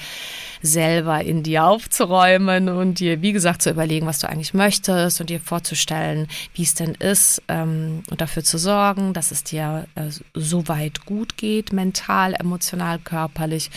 selber 0.61 1.22
in 1.22 1.44
dir 1.44 1.64
aufzuräumen 1.64 2.68
und 2.68 2.98
dir, 2.98 3.22
wie 3.22 3.33
gesagt, 3.33 3.62
zu 3.62 3.70
überlegen, 3.70 4.07
was 4.07 4.18
du 4.18 4.29
eigentlich 4.29 4.55
möchtest 4.55 5.20
und 5.20 5.31
dir 5.31 5.38
vorzustellen, 5.38 6.27
wie 6.55 6.64
es 6.64 6.74
denn 6.74 6.94
ist 6.96 7.40
ähm, 7.46 8.03
und 8.11 8.20
dafür 8.20 8.42
zu 8.42 8.59
sorgen, 8.59 9.12
dass 9.12 9.31
es 9.31 9.44
dir 9.44 9.87
äh, 9.94 10.11
so 10.35 10.66
weit 10.66 11.07
gut 11.07 11.37
geht, 11.37 11.72
mental, 11.72 12.35
emotional, 12.35 12.98
körperlich. 12.98 13.70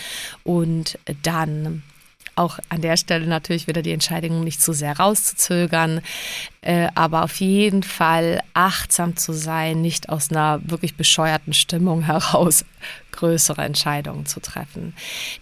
Und 0.43 0.97
dann 1.21 1.83
auch 2.35 2.59
an 2.69 2.81
der 2.81 2.97
Stelle 2.97 3.27
natürlich 3.27 3.67
wieder 3.67 3.81
die 3.81 3.91
Entscheidung 3.91 4.43
nicht 4.43 4.61
zu 4.61 4.73
sehr 4.73 4.97
rauszuzögern, 4.97 6.01
äh, 6.61 6.87
aber 6.95 7.23
auf 7.23 7.39
jeden 7.39 7.83
Fall 7.83 8.41
achtsam 8.53 9.17
zu 9.17 9.33
sein, 9.33 9.81
nicht 9.81 10.09
aus 10.09 10.31
einer 10.31 10.61
wirklich 10.63 10.95
bescheuerten 10.95 11.53
Stimmung 11.53 12.01
heraus 12.05 12.65
größere 13.11 13.61
Entscheidungen 13.61 14.25
zu 14.25 14.39
treffen. 14.39 14.93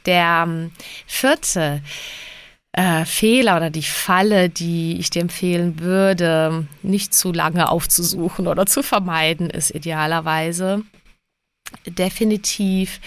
Der 0.05 0.45
ähm, 0.47 0.71
vierte 1.05 1.81
äh, 2.71 3.05
Fehler 3.05 3.57
oder 3.57 3.69
die 3.69 3.83
Falle, 3.83 4.49
die 4.49 4.99
ich 4.99 5.09
dir 5.09 5.21
empfehlen 5.21 5.79
würde, 5.79 6.67
nicht 6.83 7.13
zu 7.13 7.31
lange 7.31 7.69
aufzusuchen 7.69 8.47
oder 8.47 8.65
zu 8.65 8.83
vermeiden, 8.83 9.49
ist 9.49 9.71
idealerweise 9.71 10.83
definitiv 11.85 12.99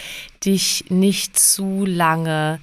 dich 0.44 0.84
nicht 0.88 1.38
zu 1.38 1.84
lange 1.84 2.60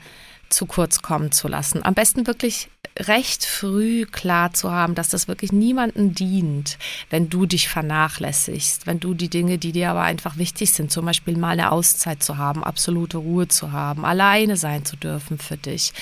zu 0.50 0.66
kurz 0.66 1.02
kommen 1.02 1.32
zu 1.32 1.48
lassen. 1.48 1.84
Am 1.84 1.94
besten 1.94 2.28
wirklich 2.28 2.70
recht 2.98 3.46
früh 3.46 4.06
klar 4.06 4.54
zu 4.54 4.72
haben, 4.72 4.96
dass 4.96 5.10
das 5.10 5.28
wirklich 5.28 5.52
niemandem 5.52 6.14
dient, 6.14 6.78
wenn 7.10 7.30
du 7.30 7.46
dich 7.46 7.70
vernachlässigst, 7.70 8.88
wenn 8.88 9.00
du 9.00 9.14
die 9.14 9.30
Dinge, 9.30 9.58
die 9.58 9.72
dir 9.72 9.92
aber 9.92 10.02
einfach 10.02 10.38
wichtig 10.38 10.72
sind, 10.72 10.92
zum 10.92 11.06
Beispiel 11.06 11.38
mal 11.38 11.52
eine 11.52 11.72
Auszeit 11.72 12.22
zu 12.22 12.38
haben, 12.38 12.64
absolute 12.64 13.18
Ruhe 13.18 13.48
zu 13.48 13.72
haben, 13.72 14.06
alleine 14.06 14.58
sein 14.58 14.86
zu 14.86 14.98
dürfen 14.98 15.38
für 15.38 15.58
dich, 15.58 15.94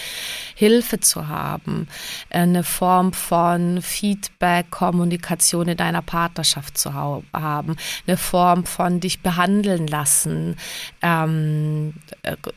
Hilfe 0.56 1.00
zu 1.00 1.28
haben, 1.28 1.88
eine 2.30 2.64
Form 2.64 3.14
von 3.14 3.82
Feedback, 3.82 4.72
Kommunikation 4.72 5.68
in 5.68 5.78
deiner 5.78 6.02
Partnerschaft 6.02 6.78
zu 6.78 6.94
haben, 6.94 7.76
eine 8.08 8.18
Form 8.18 8.66
von 8.66 9.00
dich 9.00 9.22
behandeln 9.22 9.88
lassen, 9.88 10.56
ähm, 11.02 11.94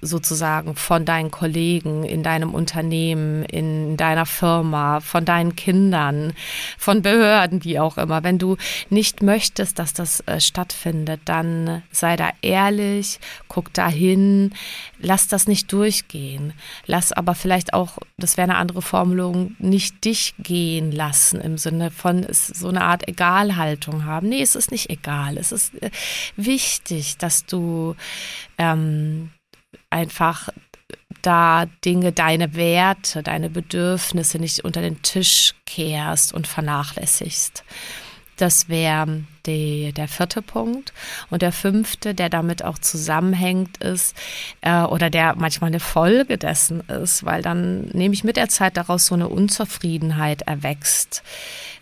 sozusagen 0.01 0.77
von 0.77 1.05
deinen 1.05 1.31
Kollegen 1.31 2.05
in 2.05 2.23
deinem 2.23 2.55
Unternehmen, 2.55 3.45
in 3.45 3.97
deiner 3.97 4.20
Firma, 4.27 5.01
von 5.01 5.25
deinen 5.25 5.57
Kindern, 5.57 6.33
von 6.79 7.03
Behörden, 7.03 7.65
wie 7.65 7.79
auch 7.79 7.99
immer. 7.99 8.23
Wenn 8.23 8.39
du 8.39 8.57
nicht 8.89 9.23
möchtest, 9.23 9.79
dass 9.79 9.93
das 9.93 10.21
äh, 10.27 10.41
stattfindet, 10.41 11.21
dann 11.25 11.83
sei 11.91 12.17
da 12.17 12.31
ehrlich, 12.43 13.21
guck 13.49 13.73
da 13.73 13.89
hin, 13.89 14.53
lass 14.99 15.29
das 15.29 15.47
nicht 15.47 15.73
durchgehen. 15.73 16.53
Lass 16.87 17.13
aber 17.13 17.35
vielleicht 17.35 17.73
auch, 17.75 17.99
das 18.17 18.37
wäre 18.37 18.51
eine 18.51 18.59
andere 18.59 18.83
Formulierung, 18.83 19.57
nicht 19.59 20.05
dich 20.05 20.35
gehen 20.39 20.93
lassen 20.93 21.41
im 21.41 21.59
Sinne 21.59 21.91
von 21.91 22.27
so 22.31 22.69
eine 22.69 22.83
Art 22.83 23.09
Egalhaltung 23.09 24.05
haben. 24.05 24.29
Nee, 24.29 24.43
es 24.43 24.55
ist 24.55 24.71
nicht 24.71 24.91
egal. 24.91 25.37
Es 25.37 25.53
ist 25.53 25.75
äh, 25.83 25.91
wichtig, 26.37 27.17
dass 27.19 27.47
du 27.47 27.97
ähm, 28.59 29.31
einfach 29.91 30.49
da 31.23 31.67
Dinge, 31.85 32.13
deine 32.13 32.55
Werte, 32.55 33.23
deine 33.23 33.51
Bedürfnisse 33.51 34.39
nicht 34.39 34.65
unter 34.65 34.81
den 34.81 35.03
Tisch 35.03 35.55
kehrst 35.67 36.33
und 36.33 36.47
vernachlässigst. 36.47 37.65
Das 38.37 38.71
wäre 38.71 39.23
der 39.45 40.09
vierte 40.09 40.41
Punkt. 40.41 40.95
Und 41.29 41.43
der 41.43 41.53
fünfte, 41.53 42.15
der 42.15 42.31
damit 42.31 42.65
auch 42.65 42.79
zusammenhängt, 42.79 43.77
ist, 43.79 44.17
äh, 44.63 44.83
oder 44.83 45.11
der 45.11 45.35
manchmal 45.37 45.69
eine 45.69 45.81
Folge 45.81 46.39
dessen 46.39 46.81
ist, 46.89 47.25
weil 47.27 47.43
dann 47.43 47.89
nehme 47.89 48.15
ich 48.15 48.25
mit 48.25 48.37
der 48.37 48.49
Zeit 48.49 48.79
daraus 48.79 49.07
so 49.07 49.15
eine 49.15 49.29
Unzufriedenheit 49.29 50.43
erwächst, 50.43 51.23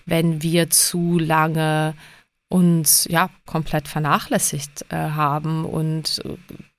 wenn 0.04 0.42
wir 0.42 0.70
zu 0.70 1.18
lange 1.18 1.94
uns 2.48 3.06
ja 3.08 3.28
komplett 3.46 3.86
vernachlässigt 3.86 4.86
äh, 4.88 4.96
haben 4.96 5.64
und 5.64 6.22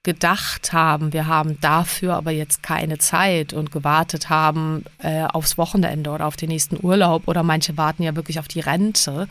gedacht 0.03 0.71
haben, 0.71 1.11
wir 1.11 1.27
haben 1.27 1.59
dafür 1.59 2.15
aber 2.15 2.31
jetzt 2.31 2.63
keine 2.63 2.99
Zeit 2.99 3.51
und 3.51 3.71
gewartet 3.71 4.29
haben 4.29 4.85
äh, 4.99 5.23
aufs 5.23 5.57
Wochenende 5.57 6.11
oder 6.11 6.25
auf 6.25 6.37
den 6.37 6.49
nächsten 6.49 6.83
Urlaub. 6.83 7.27
Oder 7.27 7.43
manche 7.43 7.75
warten 7.77 8.03
ja 8.03 8.15
wirklich 8.15 8.39
auf 8.39 8.47
die 8.47 8.61
Rente 8.61 9.27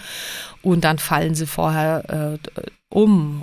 und 0.62 0.85
dann 0.85 0.98
fallen 0.98 1.35
sie 1.35 1.46
vorher 1.46 2.38
äh, 2.38 2.61
um 2.90 3.42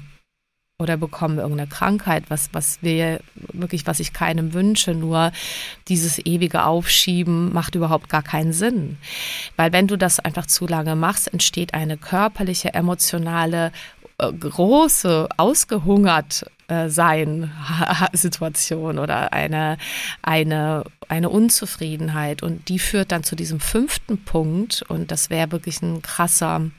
oder 0.77 0.97
bekommen 0.97 1.37
irgendeine 1.37 1.69
Krankheit, 1.69 2.25
was, 2.27 2.49
was 2.51 2.79
wir 2.81 3.21
wirklich, 3.53 3.87
was 3.87 4.01
ich 4.01 4.11
keinem 4.11 4.53
wünsche, 4.53 4.93
nur 4.93 5.31
dieses 5.87 6.19
ewige 6.19 6.65
Aufschieben 6.65 7.53
macht 7.53 7.75
überhaupt 7.75 8.09
gar 8.09 8.23
keinen 8.23 8.51
Sinn. 8.51 8.97
Weil 9.55 9.71
wenn 9.71 9.87
du 9.87 9.97
das 9.97 10.19
einfach 10.19 10.47
zu 10.47 10.67
lange 10.67 10.95
machst, 10.95 11.31
entsteht 11.31 11.73
eine 11.73 11.97
körperliche, 11.97 12.73
emotionale, 12.73 13.71
äh, 14.17 14.31
große, 14.31 15.29
ausgehungert 15.37 16.45
äh, 16.67 16.89
sein 16.89 17.51
Situation 18.13 18.99
oder 18.99 19.33
eine, 19.33 19.77
eine, 20.21 20.83
eine 21.07 21.29
Unzufriedenheit. 21.29 22.43
Und 22.43 22.69
die 22.69 22.79
führt 22.79 23.11
dann 23.11 23.23
zu 23.23 23.35
diesem 23.35 23.59
fünften 23.59 24.23
Punkt. 24.23 24.83
Und 24.87 25.11
das 25.11 25.29
wäre 25.29 25.51
wirklich 25.51 25.81
ein 25.81 26.01
krasser 26.01 26.69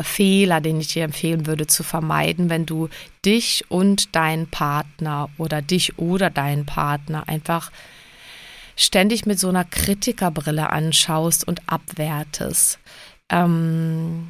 Fehler, 0.00 0.60
den 0.60 0.80
ich 0.80 0.88
dir 0.88 1.04
empfehlen 1.04 1.46
würde 1.46 1.66
zu 1.66 1.82
vermeiden, 1.82 2.50
wenn 2.50 2.66
du 2.66 2.88
dich 3.24 3.64
und 3.68 4.14
deinen 4.14 4.48
Partner 4.48 5.30
oder 5.38 5.62
dich 5.62 5.98
oder 5.98 6.28
deinen 6.28 6.66
Partner 6.66 7.28
einfach 7.28 7.70
ständig 8.76 9.24
mit 9.24 9.40
so 9.40 9.48
einer 9.48 9.64
Kritikerbrille 9.64 10.70
anschaust 10.70 11.48
und 11.48 11.62
abwertest. 11.66 12.78
Ähm, 13.30 14.28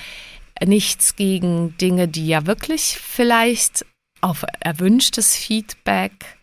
nichts 0.63 1.15
gegen 1.15 1.75
Dinge, 1.77 2.07
die 2.07 2.27
ja 2.27 2.45
wirklich 2.45 2.99
vielleicht 3.01 3.83
auf 4.21 4.45
erwünschtes 4.59 5.35
Feedback 5.35 6.37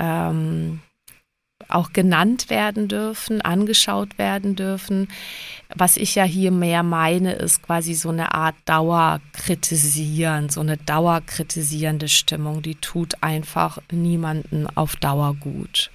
ähm, 0.00 0.80
auch 1.72 1.92
genannt 1.92 2.50
werden 2.50 2.88
dürfen, 2.88 3.40
angeschaut 3.40 4.18
werden 4.18 4.56
dürfen. 4.56 5.08
Was 5.74 5.96
ich 5.96 6.14
ja 6.14 6.24
hier 6.24 6.50
mehr 6.50 6.82
meine, 6.82 7.32
ist 7.32 7.62
quasi 7.62 7.94
so 7.94 8.08
eine 8.08 8.34
Art 8.34 8.56
Dauerkritisieren, 8.64 10.48
so 10.48 10.60
eine 10.60 10.76
dauerkritisierende 10.76 12.08
Stimmung, 12.08 12.62
die 12.62 12.74
tut 12.74 13.22
einfach 13.22 13.78
niemanden 13.90 14.66
auf 14.74 14.96
Dauer 14.96 15.34
gut. 15.34 15.90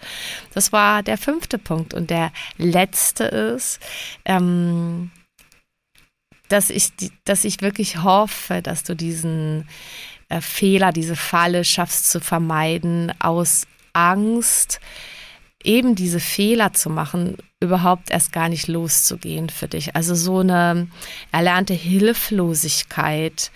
Das 0.54 0.72
war 0.72 1.04
der 1.04 1.18
fünfte 1.18 1.58
Punkt. 1.58 1.94
Und 1.94 2.10
der 2.10 2.32
letzte 2.58 3.26
ist, 3.26 3.80
ähm, 4.24 5.12
dass 6.50 6.70
ich, 6.70 6.92
dass 7.24 7.44
ich 7.44 7.62
wirklich 7.62 8.04
hoffe, 8.04 8.62
dass 8.62 8.84
du 8.84 8.96
diesen 8.96 9.68
äh, 10.30 10.42
Fehler, 10.42 10.92
diese 10.92 11.16
Falle 11.16 11.64
schaffst 11.64 12.10
zu 12.10 12.20
vermeiden 12.20 13.14
aus 13.20 13.68
Angst, 13.94 14.80
eben 15.66 15.96
diese 15.96 16.20
Fehler 16.20 16.74
zu 16.74 16.90
machen, 16.90 17.38
überhaupt 17.60 18.12
erst 18.12 18.32
gar 18.32 18.50
nicht 18.50 18.68
loszugehen 18.68 19.50
für 19.50 19.68
dich. 19.68 19.96
Also 19.96 20.16
so 20.16 20.40
eine 20.40 20.88
erlernte 21.32 21.74
Hilflosigkeit 21.74 23.52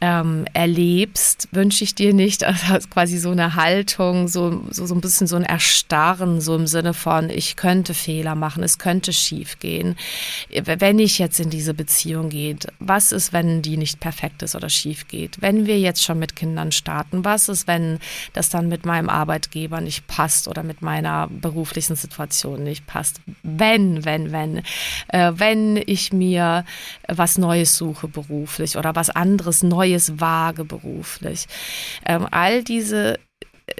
ähm, 0.00 0.46
erlebst, 0.54 1.48
wünsche 1.52 1.84
ich 1.84 1.94
dir 1.94 2.14
nicht. 2.14 2.44
Also 2.70 2.88
quasi 2.88 3.18
so 3.18 3.30
eine 3.30 3.56
Haltung, 3.56 4.28
so, 4.28 4.62
so, 4.70 4.86
so 4.86 4.94
ein 4.94 5.00
bisschen 5.00 5.26
so 5.26 5.34
ein 5.34 5.42
Erstarren, 5.42 6.40
so 6.40 6.54
im 6.54 6.66
Sinne 6.66 6.94
von, 6.94 7.30
ich 7.30 7.56
könnte 7.56 7.94
Fehler 7.94 8.34
machen, 8.34 8.62
es 8.62 8.78
könnte 8.78 9.12
schief 9.12 9.58
gehen. 9.58 9.96
Wenn 10.50 10.98
ich 10.98 11.18
jetzt 11.18 11.40
in 11.40 11.50
diese 11.50 11.74
Beziehung 11.74 12.28
gehe, 12.28 12.56
was 12.78 13.12
ist, 13.12 13.32
wenn 13.32 13.62
die 13.62 13.76
nicht 13.76 13.98
perfekt 13.98 14.42
ist 14.42 14.54
oder 14.54 14.68
schief 14.68 15.08
geht? 15.08 15.40
Wenn 15.40 15.66
wir 15.66 15.80
jetzt 15.80 16.04
schon 16.04 16.18
mit 16.18 16.36
Kindern 16.36 16.70
starten, 16.70 17.24
was 17.24 17.48
ist, 17.48 17.66
wenn 17.66 17.98
das 18.34 18.50
dann 18.50 18.68
mit 18.68 18.86
meinem 18.86 19.08
Arbeitgeber 19.08 19.80
nicht 19.80 20.06
passt 20.06 20.46
oder 20.46 20.62
mit 20.62 20.80
meiner 20.82 21.28
beruflichen 21.28 21.96
Situation 21.96 22.62
nicht 22.62 22.86
passt? 22.86 23.20
Wenn, 23.42 24.04
wenn, 24.04 24.30
wenn, 24.32 24.58
äh, 25.08 25.32
wenn 25.34 25.76
ich 25.86 26.12
mir 26.12 26.64
was 27.08 27.36
Neues 27.38 27.76
suche 27.76 28.06
beruflich 28.06 28.76
oder 28.76 28.94
was 28.94 29.10
anderes 29.10 29.62
Neues 29.62 29.89
Neues 29.90 30.20
wage 30.20 30.64
beruflich. 30.64 31.46
Ähm, 32.06 32.26
all 32.30 32.64
diese 32.64 33.18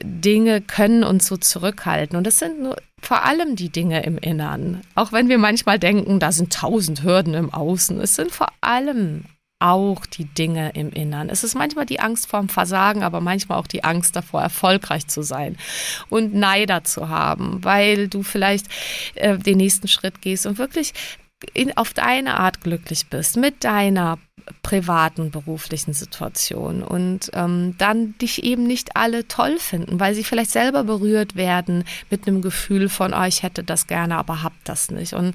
Dinge 0.02 0.60
können 0.60 1.04
uns 1.04 1.26
so 1.26 1.36
zurückhalten. 1.36 2.16
Und 2.16 2.26
das 2.26 2.38
sind 2.38 2.62
nur 2.62 2.76
vor 3.00 3.24
allem 3.24 3.56
die 3.56 3.70
Dinge 3.70 4.04
im 4.04 4.18
Innern. 4.18 4.82
Auch 4.94 5.12
wenn 5.12 5.28
wir 5.28 5.38
manchmal 5.38 5.78
denken, 5.78 6.20
da 6.20 6.32
sind 6.32 6.52
tausend 6.52 7.02
Hürden 7.02 7.34
im 7.34 7.52
Außen. 7.52 8.00
Es 8.00 8.14
sind 8.14 8.30
vor 8.30 8.48
allem 8.60 9.24
auch 9.58 10.06
die 10.06 10.24
Dinge 10.24 10.70
im 10.70 10.90
Innern. 10.90 11.28
Es 11.28 11.44
ist 11.44 11.54
manchmal 11.54 11.84
die 11.86 12.00
Angst 12.00 12.28
vorm 12.28 12.48
Versagen, 12.48 13.02
aber 13.02 13.20
manchmal 13.20 13.58
auch 13.58 13.66
die 13.66 13.84
Angst 13.84 14.16
davor, 14.16 14.40
erfolgreich 14.40 15.06
zu 15.06 15.22
sein 15.22 15.56
und 16.08 16.34
Neider 16.34 16.84
zu 16.84 17.10
haben, 17.10 17.62
weil 17.62 18.08
du 18.08 18.22
vielleicht 18.22 18.66
äh, 19.16 19.36
den 19.36 19.58
nächsten 19.58 19.86
Schritt 19.86 20.22
gehst 20.22 20.46
und 20.46 20.56
wirklich 20.56 20.94
in, 21.52 21.76
auf 21.76 21.92
deine 21.92 22.38
Art 22.38 22.60
glücklich 22.62 23.08
bist, 23.08 23.36
mit 23.36 23.64
deiner 23.64 24.18
privaten, 24.62 25.30
beruflichen 25.30 25.92
Situation 25.92 26.82
und 26.82 27.30
ähm, 27.34 27.74
dann 27.78 28.16
dich 28.18 28.44
eben 28.44 28.64
nicht 28.66 28.96
alle 28.96 29.26
toll 29.28 29.58
finden, 29.58 30.00
weil 30.00 30.14
sie 30.14 30.24
vielleicht 30.24 30.50
selber 30.50 30.84
berührt 30.84 31.36
werden 31.36 31.84
mit 32.10 32.26
einem 32.26 32.42
Gefühl 32.42 32.88
von, 32.88 33.14
oh, 33.14 33.24
ich 33.24 33.42
hätte 33.42 33.62
das 33.64 33.86
gerne, 33.86 34.16
aber 34.16 34.42
hab 34.42 34.52
das 34.64 34.90
nicht. 34.90 35.12
Und 35.12 35.34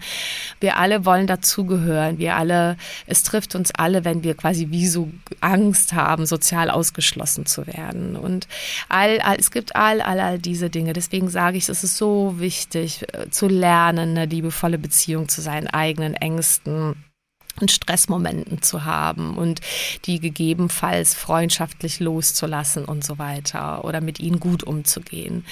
wir 0.59 0.77
alle 0.77 1.05
wollen 1.05 1.27
dazugehören. 1.27 2.17
Wir 2.17 2.35
alle, 2.35 2.77
es 3.07 3.23
trifft 3.23 3.55
uns 3.55 3.71
alle, 3.71 4.05
wenn 4.05 4.23
wir 4.23 4.35
quasi 4.35 4.67
wie 4.69 4.87
so 4.87 5.09
Angst 5.41 5.93
haben, 5.93 6.25
sozial 6.25 6.69
ausgeschlossen 6.69 7.45
zu 7.45 7.67
werden. 7.67 8.15
Und 8.15 8.47
all, 8.89 9.19
all 9.21 9.37
es 9.37 9.51
gibt 9.51 9.75
all, 9.75 10.01
all, 10.01 10.19
all 10.19 10.39
diese 10.39 10.69
Dinge. 10.69 10.93
Deswegen 10.93 11.29
sage 11.29 11.57
ich, 11.57 11.69
es 11.69 11.83
ist 11.83 11.97
so 11.97 12.35
wichtig 12.37 13.05
äh, 13.13 13.29
zu 13.29 13.47
lernen, 13.47 14.11
eine 14.11 14.25
liebevolle 14.25 14.77
Beziehung 14.77 15.29
zu 15.29 15.41
seinen 15.41 15.67
eigenen 15.67 16.13
Ängsten 16.13 16.95
und 17.61 17.71
Stressmomenten 17.71 18.61
zu 18.61 18.85
haben 18.85 19.37
und 19.37 19.61
die 20.05 20.19
gegebenenfalls 20.19 21.13
freundschaftlich 21.13 21.99
loszulassen 21.99 22.85
und 22.85 23.03
so 23.03 23.17
weiter 23.17 23.85
oder 23.85 24.01
mit 24.01 24.19
ihnen 24.19 24.39
gut 24.39 24.63
umzugehen. 24.63 25.45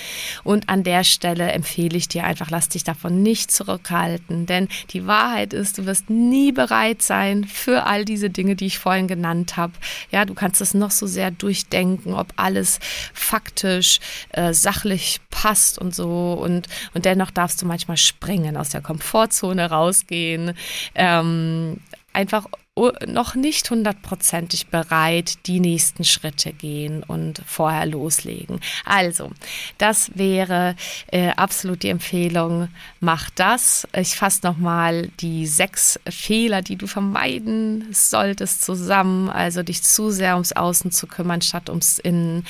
Und 0.44 0.70
an 0.70 0.84
der 0.84 1.04
Stelle 1.04 1.52
empfehle 1.52 1.98
ich 1.98 2.08
dir 2.08 2.26
einfach, 2.26 2.50
lass 2.50 2.70
dich 2.70 2.84
davon 2.84 3.24
nicht 3.24 3.52
zurückhalten, 3.52 4.46
denn 4.46 4.68
die 4.89 5.08
Wahrheit 5.08 5.54
ist, 5.54 5.78
du 5.78 5.86
wirst 5.86 6.10
nie 6.10 6.52
bereit 6.52 7.02
sein 7.02 7.46
für 7.46 7.86
all 7.86 8.04
diese 8.04 8.30
Dinge, 8.30 8.56
die 8.56 8.66
ich 8.66 8.80
vorhin 8.80 9.08
genannt 9.08 9.56
habe. 9.56 9.74
Ja, 10.12 10.26
du 10.26 10.34
kannst 10.34 10.62
es 10.62 10.74
noch 10.74 10.92
so 10.92 11.08
sehr 11.08 11.32
durchdenken, 11.32 12.13
ob 12.13 12.34
alles 12.36 12.80
faktisch, 13.13 14.00
äh, 14.30 14.54
sachlich 14.54 15.22
passt 15.30 15.80
und 15.80 15.96
so 15.96 16.34
und, 16.34 16.68
und 16.94 17.06
dennoch 17.06 17.32
darfst 17.32 17.62
du 17.62 17.66
manchmal 17.66 17.98
springen, 17.98 18.58
aus 18.58 18.70
der 18.70 18.82
Komfortzone 18.82 19.70
rausgehen. 19.70 20.54
Ähm, 20.96 21.78
einfach 22.13 22.47
noch 22.75 23.36
nicht 23.36 23.69
hundertprozentig 23.69 24.67
bereit, 24.67 25.45
die 25.45 25.59
nächsten 25.59 26.03
Schritte 26.03 26.51
gehen 26.53 27.03
und 27.03 27.43
vorher 27.45 27.86
loslegen. 27.86 28.59
Also, 28.83 29.29
das 29.77 30.09
wäre 30.15 30.75
äh, 31.12 31.29
absolut 31.29 31.83
die 31.83 31.89
Empfehlung. 31.89 32.69
Mach 32.99 33.29
das. 33.29 33.88
Ich 33.95 34.15
fasse 34.15 34.39
nochmal 34.43 35.09
die 35.19 35.45
sechs 35.45 35.99
Fehler, 36.09 36.63
die 36.63 36.75
du 36.75 36.88
vermeiden 36.88 37.88
solltest, 37.91 38.63
zusammen. 38.63 39.29
Also, 39.29 39.62
dich 39.62 39.83
zu 39.83 40.09
sehr 40.09 40.33
ums 40.33 40.53
Außen 40.53 40.89
zu 40.89 41.05
kümmern, 41.05 41.43
statt 41.43 41.69
ums 41.69 41.99
Innen. 41.99 42.43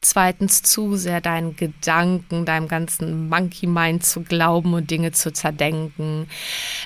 Zweitens, 0.00 0.62
zu 0.62 0.96
sehr 0.96 1.20
deinen 1.20 1.56
Gedanken, 1.56 2.46
deinem 2.46 2.68
ganzen 2.68 3.28
Monkey 3.28 3.66
Mind 3.66 4.02
zu 4.02 4.22
glauben 4.22 4.72
und 4.72 4.90
Dinge 4.90 5.12
zu 5.12 5.30
zerdenken. 5.30 6.26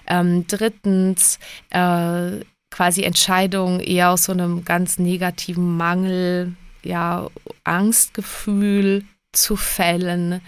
Ähm, 0.08 0.46
drittens, 0.48 1.38
äh, 1.70 2.40
quasi 2.72 3.04
Entscheidungen 3.04 3.78
eher 3.78 4.10
aus 4.10 4.24
so 4.24 4.32
einem 4.32 4.64
ganz 4.64 4.98
negativen 4.98 5.76
Mangel, 5.76 6.54
ja, 6.82 7.28
Angstgefühl 7.62 9.04
zu 9.30 9.54
fällen, 9.54 10.40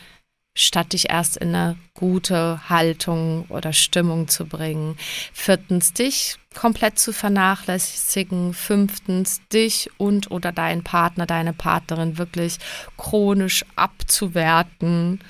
statt 0.57 0.93
dich 0.93 1.11
erst 1.11 1.37
in 1.37 1.55
eine 1.55 1.77
gute 1.95 2.69
Haltung 2.69 3.45
oder 3.49 3.73
Stimmung 3.73 4.27
zu 4.29 4.47
bringen. 4.47 4.97
Viertens, 5.33 5.93
dich 5.93 6.39
komplett 6.55 6.99
zu 6.99 7.13
vernachlässigen. 7.13 8.55
Fünftens, 8.55 9.41
dich 9.53 9.91
und 9.99 10.31
oder 10.31 10.53
deinen 10.53 10.83
Partner, 10.85 11.27
deine 11.27 11.53
Partnerin 11.53 12.19
wirklich 12.19 12.59
chronisch 12.97 13.65
abzuwerten. 13.77 15.21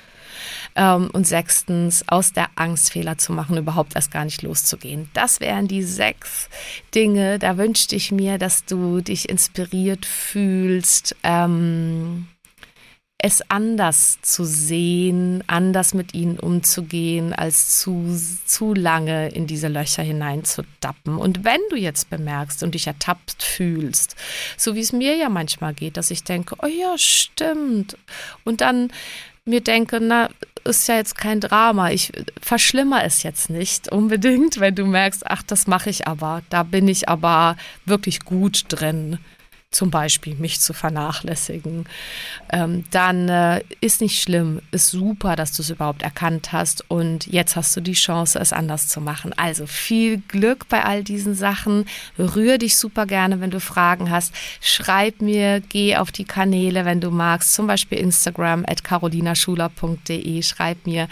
Ähm, 0.75 1.09
und 1.13 1.25
sechstens, 1.25 2.03
aus 2.07 2.33
der 2.33 2.49
Angst 2.55 2.91
Fehler 2.91 3.17
zu 3.17 3.31
machen, 3.31 3.57
überhaupt 3.57 3.95
erst 3.95 4.11
gar 4.11 4.25
nicht 4.25 4.41
loszugehen. 4.41 5.09
Das 5.13 5.39
wären 5.39 5.67
die 5.67 5.83
sechs 5.83 6.49
Dinge. 6.93 7.39
Da 7.39 7.57
wünschte 7.57 7.95
ich 7.95 8.11
mir, 8.11 8.37
dass 8.37 8.65
du 8.65 9.01
dich 9.01 9.29
inspiriert 9.29 10.05
fühlst. 10.05 11.15
Ähm, 11.23 12.27
es 13.17 13.41
anders 13.49 14.19
zu 14.21 14.43
sehen, 14.43 15.43
anders 15.47 15.95
mit 15.95 16.13
ihnen 16.13 16.37
umzugehen, 16.37 17.33
als 17.33 17.79
zu, 17.79 18.15
zu 18.45 18.75
lange 18.75 19.29
in 19.29 19.47
diese 19.47 19.67
Löcher 19.67 20.03
hineinzudappen. 20.03 21.17
Und 21.17 21.43
wenn 21.43 21.61
du 21.71 21.75
jetzt 21.75 22.11
bemerkst 22.11 22.61
und 22.61 22.75
dich 22.75 22.85
ertappt 22.85 23.41
fühlst, 23.41 24.15
so 24.57 24.75
wie 24.75 24.81
es 24.81 24.93
mir 24.93 25.15
ja 25.15 25.29
manchmal 25.29 25.73
geht, 25.73 25.97
dass 25.97 26.11
ich 26.11 26.23
denke, 26.23 26.55
oh 26.61 26.67
ja, 26.67 26.97
stimmt. 26.97 27.97
Und 28.43 28.61
dann 28.61 28.91
mir 29.45 29.61
denke, 29.61 29.99
na, 30.01 30.29
ist 30.63 30.87
ja 30.87 30.95
jetzt 30.95 31.17
kein 31.17 31.39
Drama. 31.39 31.91
Ich 31.91 32.11
verschlimmer 32.41 33.03
es 33.03 33.23
jetzt 33.23 33.49
nicht 33.49 33.91
unbedingt, 33.91 34.59
wenn 34.59 34.75
du 34.75 34.85
merkst, 34.85 35.25
ach, 35.27 35.43
das 35.43 35.67
mache 35.67 35.91
ich 35.91 36.07
aber. 36.07 36.41
Da 36.49 36.63
bin 36.63 36.87
ich 36.87 37.07
aber 37.07 37.55
wirklich 37.85 38.21
gut 38.21 38.65
drin 38.69 39.19
zum 39.75 39.91
Beispiel 39.91 40.35
mich 40.35 40.61
zu 40.61 40.73
vernachlässigen, 40.73 41.85
ähm, 42.49 42.85
dann 42.91 43.27
äh, 43.27 43.61
ist 43.81 43.99
nicht 43.99 44.21
schlimm, 44.21 44.61
ist 44.71 44.89
super, 44.89 45.35
dass 45.35 45.51
du 45.51 45.61
es 45.61 45.69
überhaupt 45.69 46.01
erkannt 46.01 46.53
hast 46.53 46.89
und 46.89 47.27
jetzt 47.27 47.57
hast 47.57 47.75
du 47.75 47.81
die 47.81 47.93
Chance, 47.93 48.39
es 48.39 48.53
anders 48.53 48.87
zu 48.87 49.01
machen. 49.01 49.33
Also 49.35 49.67
viel 49.67 50.19
Glück 50.29 50.69
bei 50.69 50.85
all 50.85 51.03
diesen 51.03 51.35
Sachen. 51.35 51.85
Rühr 52.17 52.57
dich 52.57 52.77
super 52.77 53.05
gerne, 53.05 53.41
wenn 53.41 53.51
du 53.51 53.59
Fragen 53.59 54.09
hast. 54.09 54.33
Schreib 54.61 55.21
mir, 55.21 55.59
geh 55.59 55.97
auf 55.97 56.11
die 56.11 56.23
Kanäle, 56.23 56.85
wenn 56.85 57.01
du 57.01 57.11
magst, 57.11 57.53
zum 57.53 57.67
Beispiel 57.67 57.97
Instagram 57.97 58.63
at 58.67 58.83
carolinaschuler.de. 58.83 60.41
Schreib 60.41 60.87
mir, 60.87 61.09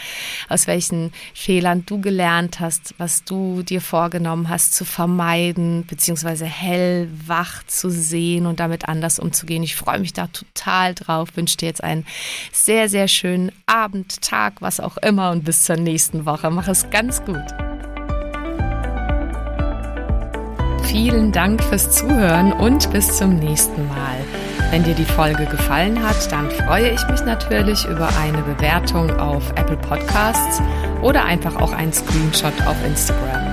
aus 0.48 0.68
welchen 0.68 1.12
Fehlern 1.34 1.86
du 1.86 2.00
gelernt 2.00 2.62
hast, 2.62 2.96
was 2.98 3.26
du 3.26 3.62
dir 3.64 3.82
vorgenommen 3.82 4.48
hast 4.48 4.74
zu 4.74 4.86
vermeiden, 4.86 5.86
beziehungsweise 5.86 6.46
hellwach 6.46 7.64
zu 7.68 7.90
sehen 7.90 8.53
damit 8.56 8.88
anders 8.88 9.20
umzugehen. 9.20 9.64
Ich 9.64 9.76
freue 9.76 10.00
mich 10.00 10.14
da 10.14 10.28
total 10.28 10.94
drauf. 10.94 11.30
Wünsche 11.36 11.58
dir 11.58 11.68
jetzt 11.68 11.84
einen 11.84 12.06
sehr, 12.52 12.90
sehr 12.90 13.08
schönen 13.08 13.52
Abend, 13.66 14.22
Tag, 14.22 14.62
was 14.62 14.80
auch 14.80 14.98
immer 14.98 15.32
und 15.32 15.44
bis 15.44 15.64
zur 15.64 15.78
nächsten 15.78 16.26
Woche. 16.26 16.50
Mach 16.50 16.68
es 16.68 16.90
ganz 16.90 17.24
gut. 17.24 17.44
Vielen 20.84 21.32
Dank 21.32 21.64
fürs 21.64 21.90
Zuhören 21.92 22.54
und 22.54 22.92
bis 22.92 23.18
zum 23.18 23.38
nächsten 23.40 23.88
Mal. 23.88 24.18
Wenn 24.70 24.84
dir 24.84 24.96
die 24.96 25.06
Folge 25.06 25.46
gefallen 25.46 26.02
hat, 26.02 26.32
dann 26.32 26.50
freue 26.50 26.90
ich 26.90 27.08
mich 27.08 27.24
natürlich 27.26 27.86
über 27.86 28.10
eine 28.18 28.42
Bewertung 28.42 29.10
auf 29.20 29.52
Apple 29.52 29.78
Podcasts 29.78 30.62
oder 31.02 31.26
einfach 31.26 31.56
auch 31.56 31.72
einen 31.72 31.94
Screenshot 31.94 32.54
auf 32.66 32.76
Instagram. 32.86 33.53